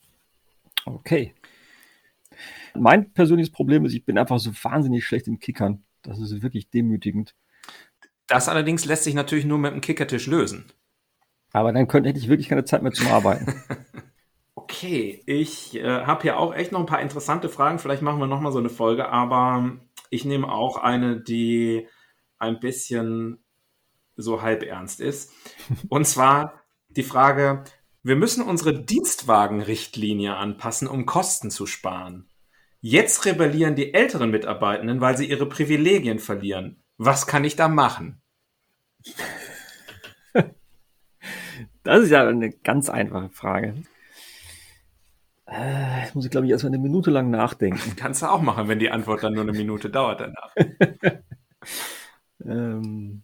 Okay. 0.85 1.33
Mein 2.75 3.11
persönliches 3.13 3.51
Problem 3.51 3.83
ist, 3.85 3.95
ich 3.95 4.05
bin 4.05 4.19
einfach 4.19 4.37
so 4.37 4.51
wahnsinnig 4.61 5.03
schlecht 5.03 5.27
im 5.27 5.39
Kickern. 5.39 5.83
Das 6.03 6.19
ist 6.19 6.43
wirklich 6.43 6.69
demütigend. 6.69 7.33
Das 8.27 8.47
allerdings 8.47 8.85
lässt 8.85 9.05
sich 9.05 9.15
natürlich 9.15 9.45
nur 9.45 9.57
mit 9.57 9.73
dem 9.73 9.81
Kickertisch 9.81 10.27
lösen. 10.27 10.71
Aber 11.53 11.73
dann 11.73 11.87
könnte, 11.87 12.09
hätte 12.09 12.19
ich 12.19 12.29
wirklich 12.29 12.49
keine 12.49 12.65
Zeit 12.65 12.83
mehr 12.83 12.91
zum 12.91 13.07
Arbeiten. 13.07 13.51
okay, 14.71 15.21
ich 15.25 15.75
äh, 15.75 16.05
habe 16.05 16.21
hier 16.21 16.37
auch 16.37 16.55
echt 16.55 16.71
noch 16.71 16.79
ein 16.79 16.85
paar 16.85 17.01
interessante 17.01 17.49
Fragen. 17.49 17.79
Vielleicht 17.79 18.01
machen 18.01 18.19
wir 18.19 18.27
nochmal 18.27 18.53
so 18.53 18.59
eine 18.59 18.69
Folge, 18.69 19.09
aber 19.09 19.77
ich 20.09 20.23
nehme 20.23 20.51
auch 20.51 20.77
eine, 20.77 21.19
die 21.19 21.87
ein 22.37 22.59
bisschen 22.59 23.43
so 24.15 24.41
halb 24.41 24.63
ernst 24.63 25.01
ist. 25.01 25.33
Und 25.89 26.05
zwar 26.05 26.61
die 26.89 27.03
Frage, 27.03 27.63
wir 28.01 28.15
müssen 28.15 28.43
unsere 28.43 28.81
Dienstwagenrichtlinie 28.81 30.35
anpassen, 30.35 30.87
um 30.87 31.05
Kosten 31.05 31.51
zu 31.51 31.65
sparen. 31.65 32.29
Jetzt 32.79 33.25
rebellieren 33.25 33.75
die 33.75 33.93
älteren 33.93 34.31
Mitarbeitenden, 34.31 35.01
weil 35.01 35.17
sie 35.17 35.29
ihre 35.29 35.45
Privilegien 35.45 36.19
verlieren. 36.19 36.81
Was 36.97 37.27
kann 37.27 37.43
ich 37.43 37.55
da 37.55 37.67
machen? 37.67 38.21
Das 41.83 42.03
ist 42.03 42.11
ja 42.11 42.27
eine 42.27 42.51
ganz 42.51 42.89
einfache 42.89 43.29
Frage. 43.29 43.75
Äh, 45.51 46.07
muss 46.13 46.23
ich, 46.23 46.31
glaube 46.31 46.45
ich, 46.45 46.51
erstmal 46.51 46.73
eine 46.73 46.81
Minute 46.81 47.11
lang 47.11 47.29
nachdenken. 47.29 47.95
Kannst 47.97 48.21
du 48.21 48.27
auch 48.27 48.41
machen, 48.41 48.69
wenn 48.69 48.79
die 48.79 48.89
Antwort 48.89 49.21
dann 49.23 49.33
nur 49.33 49.43
eine 49.43 49.51
Minute 49.51 49.89
dauert 49.89 50.21
danach. 50.21 50.55
ähm. 52.45 53.23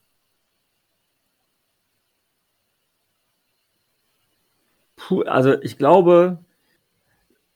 Puh, 4.98 5.22
also 5.22 5.62
ich 5.62 5.78
glaube, 5.78 6.40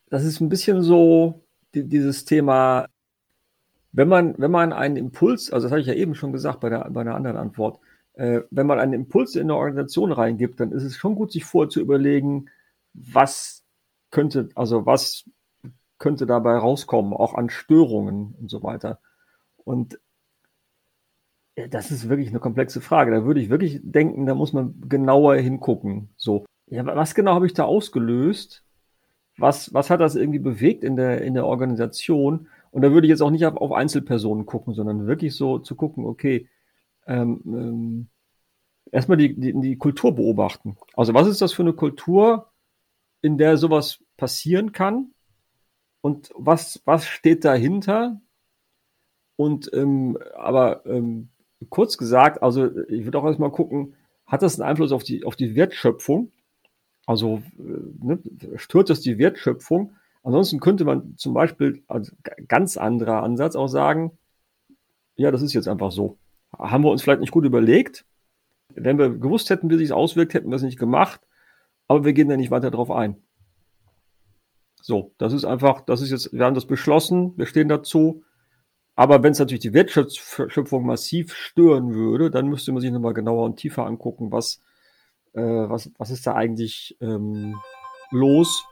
das 0.09 0.23
ist 0.23 0.39
ein 0.39 0.47
bisschen 0.49 0.81
so 0.83 1.41
die, 1.73 1.83
dieses 1.87 2.23
Thema, 2.23 2.87
wenn 3.91 4.07
man, 4.07 4.35
wenn 4.37 4.51
man 4.51 4.71
einen 4.71 4.95
Impuls, 4.95 5.51
also 5.51 5.65
das 5.65 5.71
habe 5.71 5.81
ich 5.81 5.87
ja 5.87 5.93
eben 5.93 6.15
schon 6.15 6.31
gesagt 6.31 6.61
bei, 6.61 6.69
der, 6.69 6.89
bei 6.91 7.01
einer 7.01 7.15
anderen 7.15 7.35
Antwort, 7.35 7.79
äh, 8.13 8.41
wenn 8.51 8.67
man 8.67 8.79
einen 8.79 8.93
Impuls 8.93 9.35
in 9.35 9.43
eine 9.43 9.55
Organisation 9.55 10.13
reingibt, 10.13 10.61
dann 10.61 10.71
ist 10.71 10.83
es 10.83 10.95
schon 10.95 11.15
gut, 11.15 11.33
sich 11.33 11.43
vorher 11.43 11.69
zu 11.69 11.81
überlegen, 11.81 12.49
was 12.93 13.61
könnte, 14.11 14.49
also 14.55 14.85
was 14.85 15.25
könnte 15.97 16.25
dabei 16.25 16.57
rauskommen, 16.57 17.13
auch 17.13 17.35
an 17.35 17.49
Störungen 17.49 18.35
und 18.39 18.49
so 18.49 18.63
weiter. 18.63 18.99
Und 19.63 19.99
ja, 21.55 21.67
das 21.67 21.91
ist 21.91 22.09
wirklich 22.09 22.29
eine 22.29 22.39
komplexe 22.39 22.81
Frage. 22.81 23.11
Da 23.11 23.25
würde 23.25 23.39
ich 23.39 23.49
wirklich 23.49 23.79
denken, 23.83 24.25
da 24.25 24.35
muss 24.35 24.53
man 24.53 24.81
genauer 24.87 25.35
hingucken. 25.35 26.09
So, 26.17 26.45
ja, 26.67 26.85
was 26.85 27.15
genau 27.15 27.33
habe 27.33 27.45
ich 27.45 27.53
da 27.53 27.65
ausgelöst? 27.65 28.63
Was, 29.37 29.73
was 29.73 29.89
hat 29.89 30.01
das 30.01 30.15
irgendwie 30.15 30.39
bewegt 30.39 30.83
in 30.83 30.95
der, 30.95 31.21
in 31.21 31.33
der 31.33 31.45
Organisation? 31.45 32.47
Und 32.71 32.81
da 32.81 32.91
würde 32.91 33.07
ich 33.07 33.11
jetzt 33.11 33.21
auch 33.21 33.31
nicht 33.31 33.45
auf, 33.45 33.57
auf 33.57 33.71
Einzelpersonen 33.71 34.45
gucken, 34.45 34.73
sondern 34.73 35.07
wirklich 35.07 35.35
so 35.35 35.59
zu 35.59 35.75
gucken, 35.75 36.05
okay, 36.05 36.47
ähm, 37.05 37.41
ähm, 37.45 38.07
erstmal 38.91 39.17
die, 39.17 39.39
die, 39.39 39.59
die 39.59 39.77
Kultur 39.77 40.15
beobachten. 40.15 40.77
Also 40.95 41.13
was 41.13 41.27
ist 41.27 41.41
das 41.41 41.53
für 41.53 41.63
eine 41.63 41.73
Kultur, 41.73 42.50
in 43.21 43.37
der 43.37 43.57
sowas 43.57 44.03
passieren 44.17 44.71
kann? 44.71 45.13
Und 46.01 46.31
was, 46.35 46.81
was 46.85 47.05
steht 47.05 47.45
dahinter? 47.45 48.19
Und 49.35 49.71
ähm, 49.73 50.17
aber 50.35 50.85
ähm, 50.85 51.29
kurz 51.69 51.97
gesagt, 51.97 52.41
also 52.41 52.75
ich 52.87 53.05
würde 53.05 53.19
auch 53.19 53.25
erstmal 53.25 53.51
gucken, 53.51 53.95
hat 54.25 54.41
das 54.41 54.59
einen 54.59 54.69
Einfluss 54.69 54.91
auf 54.91 55.03
die, 55.03 55.25
auf 55.25 55.35
die 55.35 55.55
Wertschöpfung? 55.55 56.31
Also 57.05 57.41
äh, 57.59 58.05
ne, 58.05 58.19
stört 58.55 58.89
das 58.89 59.01
die 59.01 59.17
Wertschöpfung? 59.17 59.93
Ansonsten 60.23 60.59
könnte 60.59 60.85
man 60.85 61.17
zum 61.17 61.33
Beispiel 61.33 61.83
als 61.87 62.15
ganz 62.47 62.77
anderer 62.77 63.23
Ansatz 63.23 63.55
auch 63.55 63.67
sagen, 63.67 64.17
ja, 65.15 65.31
das 65.31 65.41
ist 65.41 65.53
jetzt 65.53 65.67
einfach 65.67 65.91
so. 65.91 66.17
Haben 66.57 66.83
wir 66.83 66.91
uns 66.91 67.01
vielleicht 67.01 67.21
nicht 67.21 67.31
gut 67.31 67.45
überlegt. 67.45 68.05
Wenn 68.73 68.97
wir 68.97 69.09
gewusst 69.09 69.49
hätten, 69.49 69.69
wie 69.69 69.77
sich 69.77 69.85
es 69.85 69.91
auswirkt, 69.91 70.33
hätten 70.33 70.49
wir 70.49 70.55
es 70.55 70.61
nicht 70.61 70.79
gemacht. 70.79 71.21
Aber 71.91 72.05
wir 72.05 72.13
gehen 72.13 72.29
da 72.29 72.37
nicht 72.37 72.51
weiter 72.51 72.71
drauf 72.71 72.89
ein. 72.89 73.21
So, 74.81 75.13
das 75.17 75.33
ist 75.33 75.43
einfach, 75.43 75.81
das 75.81 76.01
ist 76.01 76.09
jetzt, 76.09 76.31
wir 76.31 76.45
haben 76.45 76.55
das 76.55 76.65
beschlossen, 76.65 77.33
wir 77.35 77.45
stehen 77.45 77.67
dazu. 77.67 78.23
Aber 78.95 79.23
wenn 79.23 79.33
es 79.33 79.39
natürlich 79.39 79.59
die 79.59 79.73
Wertschöpfung 79.73 80.85
massiv 80.85 81.33
stören 81.33 81.93
würde, 81.93 82.31
dann 82.31 82.47
müsste 82.47 82.71
man 82.71 82.79
sich 82.79 82.91
nochmal 82.91 83.13
genauer 83.13 83.43
und 83.43 83.57
tiefer 83.57 83.85
angucken, 83.85 84.31
was, 84.31 84.61
äh, 85.33 85.41
was, 85.41 85.91
was 85.97 86.11
ist 86.11 86.25
da 86.25 86.33
eigentlich 86.33 86.95
ähm, 87.01 87.59
los 88.09 88.65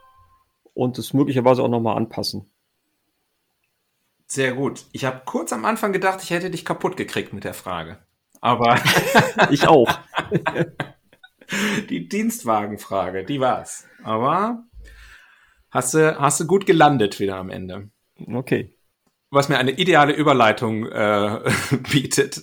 und 0.72 0.96
es 0.96 1.12
möglicherweise 1.12 1.62
auch 1.62 1.68
nochmal 1.68 1.98
anpassen. 1.98 2.50
Sehr 4.24 4.54
gut. 4.54 4.86
Ich 4.92 5.04
habe 5.04 5.20
kurz 5.26 5.52
am 5.52 5.66
Anfang 5.66 5.92
gedacht, 5.92 6.22
ich 6.22 6.30
hätte 6.30 6.48
dich 6.48 6.64
kaputt 6.64 6.96
gekriegt 6.96 7.34
mit 7.34 7.44
der 7.44 7.52
Frage. 7.52 7.98
Aber 8.40 8.76
ich 9.50 9.68
auch. 9.68 9.90
die 11.90 12.08
Dienstwagenfrage, 12.08 13.24
die 13.24 13.40
war's. 13.40 13.86
Aber 14.02 14.64
hast 15.70 15.94
du, 15.94 16.18
hast 16.18 16.40
du 16.40 16.46
gut 16.46 16.66
gelandet 16.66 17.20
wieder 17.20 17.36
am 17.36 17.50
Ende. 17.50 17.90
Okay. 18.26 18.74
Was 19.30 19.48
mir 19.48 19.58
eine 19.58 19.72
ideale 19.72 20.12
Überleitung 20.12 20.86
äh, 20.86 21.40
bietet 21.92 22.42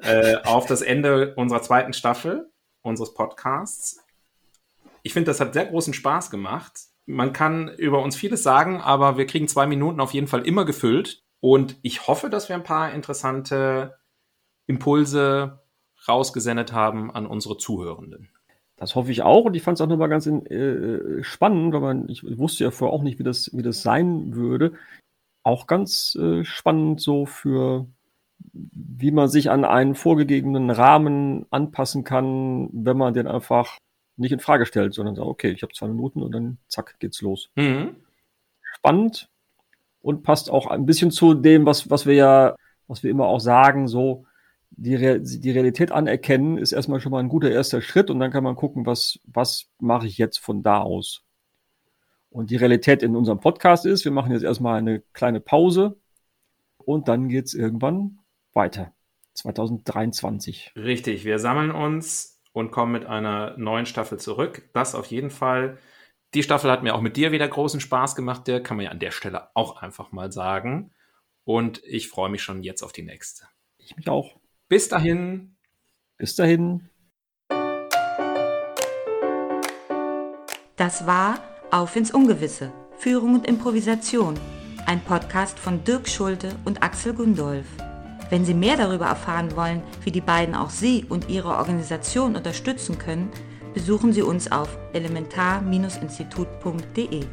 äh, 0.00 0.36
auf 0.44 0.66
das 0.66 0.82
Ende 0.82 1.34
unserer 1.36 1.62
zweiten 1.62 1.92
Staffel 1.92 2.50
unseres 2.82 3.14
Podcasts. 3.14 4.00
Ich 5.02 5.12
finde, 5.12 5.30
das 5.30 5.40
hat 5.40 5.54
sehr 5.54 5.66
großen 5.66 5.94
Spaß 5.94 6.30
gemacht 6.30 6.92
man 7.06 7.32
kann 7.32 7.68
über 7.68 8.02
uns 8.02 8.16
vieles 8.16 8.42
sagen, 8.42 8.80
aber 8.80 9.16
wir 9.16 9.26
kriegen 9.26 9.48
zwei 9.48 9.66
Minuten 9.66 10.00
auf 10.00 10.14
jeden 10.14 10.28
Fall 10.28 10.46
immer 10.46 10.64
gefüllt. 10.64 11.24
Und 11.40 11.76
ich 11.82 12.06
hoffe, 12.06 12.30
dass 12.30 12.48
wir 12.48 12.56
ein 12.56 12.62
paar 12.62 12.92
interessante 12.92 13.98
Impulse 14.66 15.60
rausgesendet 16.06 16.72
haben 16.72 17.10
an 17.10 17.26
unsere 17.26 17.56
Zuhörenden. 17.56 18.31
Das 18.82 18.96
hoffe 18.96 19.12
ich 19.12 19.22
auch 19.22 19.44
und 19.44 19.54
ich 19.54 19.62
fand 19.62 19.78
es 19.78 19.80
auch 19.80 19.86
nochmal 19.86 20.08
ganz 20.08 20.26
äh, 20.26 21.22
spannend, 21.22 21.72
weil 21.72 21.80
man, 21.80 22.08
ich 22.08 22.24
wusste 22.36 22.64
ja 22.64 22.72
vorher 22.72 22.92
auch 22.92 23.04
nicht, 23.04 23.20
wie 23.20 23.22
das, 23.22 23.48
wie 23.56 23.62
das 23.62 23.80
sein 23.80 24.34
würde. 24.34 24.72
Auch 25.44 25.68
ganz 25.68 26.16
äh, 26.16 26.42
spannend 26.42 27.00
so 27.00 27.24
für, 27.24 27.86
wie 28.52 29.12
man 29.12 29.28
sich 29.28 29.50
an 29.50 29.64
einen 29.64 29.94
vorgegebenen 29.94 30.68
Rahmen 30.70 31.46
anpassen 31.50 32.02
kann, 32.02 32.70
wenn 32.72 32.96
man 32.96 33.14
den 33.14 33.28
einfach 33.28 33.78
nicht 34.16 34.32
in 34.32 34.40
Frage 34.40 34.66
stellt, 34.66 34.94
sondern 34.94 35.14
sagt, 35.14 35.28
okay, 35.28 35.52
ich 35.52 35.62
habe 35.62 35.72
zwei 35.72 35.86
Minuten 35.86 36.20
und 36.20 36.32
dann 36.32 36.58
zack, 36.66 36.96
geht's 36.98 37.22
los. 37.22 37.50
Mhm. 37.54 37.94
Spannend 38.62 39.28
und 40.00 40.24
passt 40.24 40.50
auch 40.50 40.66
ein 40.66 40.86
bisschen 40.86 41.12
zu 41.12 41.34
dem, 41.34 41.66
was, 41.66 41.88
was 41.88 42.04
wir 42.04 42.14
ja, 42.14 42.56
was 42.88 43.04
wir 43.04 43.12
immer 43.12 43.26
auch 43.26 43.38
sagen, 43.38 43.86
so 43.86 44.26
die, 44.76 44.94
Re 44.94 45.20
die 45.20 45.50
Realität 45.50 45.92
anerkennen, 45.92 46.58
ist 46.58 46.72
erstmal 46.72 47.00
schon 47.00 47.12
mal 47.12 47.20
ein 47.20 47.28
guter 47.28 47.50
erster 47.50 47.82
Schritt 47.82 48.10
und 48.10 48.20
dann 48.20 48.30
kann 48.30 48.44
man 48.44 48.56
gucken, 48.56 48.86
was, 48.86 49.18
was 49.24 49.66
mache 49.78 50.06
ich 50.06 50.18
jetzt 50.18 50.38
von 50.38 50.62
da 50.62 50.80
aus. 50.80 51.24
Und 52.30 52.50
die 52.50 52.56
Realität 52.56 53.02
in 53.02 53.14
unserem 53.14 53.40
Podcast 53.40 53.84
ist, 53.84 54.04
wir 54.04 54.12
machen 54.12 54.32
jetzt 54.32 54.42
erstmal 54.42 54.78
eine 54.78 55.00
kleine 55.12 55.40
Pause 55.40 56.00
und 56.78 57.08
dann 57.08 57.28
geht's 57.28 57.54
irgendwann 57.54 58.20
weiter. 58.54 58.92
2023. 59.34 60.72
Richtig, 60.76 61.24
wir 61.24 61.38
sammeln 61.38 61.70
uns 61.70 62.40
und 62.52 62.70
kommen 62.70 62.92
mit 62.92 63.06
einer 63.06 63.56
neuen 63.56 63.86
Staffel 63.86 64.18
zurück. 64.18 64.68
Das 64.72 64.94
auf 64.94 65.06
jeden 65.06 65.30
Fall. 65.30 65.78
Die 66.34 66.42
Staffel 66.42 66.70
hat 66.70 66.82
mir 66.82 66.94
auch 66.94 67.00
mit 67.00 67.16
dir 67.16 67.32
wieder 67.32 67.48
großen 67.48 67.80
Spaß 67.80 68.16
gemacht, 68.16 68.46
der 68.46 68.62
kann 68.62 68.76
man 68.76 68.84
ja 68.84 68.90
an 68.90 68.98
der 68.98 69.10
Stelle 69.10 69.48
auch 69.54 69.82
einfach 69.82 70.12
mal 70.12 70.32
sagen. 70.32 70.92
Und 71.44 71.82
ich 71.84 72.08
freue 72.08 72.30
mich 72.30 72.42
schon 72.42 72.62
jetzt 72.62 72.82
auf 72.82 72.92
die 72.92 73.02
nächste. 73.02 73.46
Ich 73.78 73.96
mich 73.96 74.08
auch. 74.08 74.36
Bis 74.72 74.88
dahin. 74.88 75.52
Bis 76.16 76.34
dahin. 76.34 76.88
Das 80.76 81.06
war 81.06 81.42
Auf 81.70 81.94
ins 81.94 82.10
Ungewisse. 82.10 82.72
Führung 82.96 83.34
und 83.34 83.46
Improvisation. 83.46 84.40
Ein 84.86 85.04
Podcast 85.04 85.58
von 85.58 85.84
Dirk 85.84 86.08
Schulte 86.08 86.56
und 86.64 86.82
Axel 86.82 87.12
Gundolf. 87.12 87.66
Wenn 88.30 88.46
Sie 88.46 88.54
mehr 88.54 88.78
darüber 88.78 89.04
erfahren 89.04 89.54
wollen, 89.56 89.82
wie 90.04 90.10
die 90.10 90.22
beiden 90.22 90.54
auch 90.54 90.70
Sie 90.70 91.04
und 91.06 91.28
Ihre 91.28 91.50
Organisation 91.50 92.34
unterstützen 92.34 92.96
können, 92.96 93.28
besuchen 93.74 94.14
Sie 94.14 94.22
uns 94.22 94.50
auf 94.50 94.78
elementar-institut.de. 94.94 97.26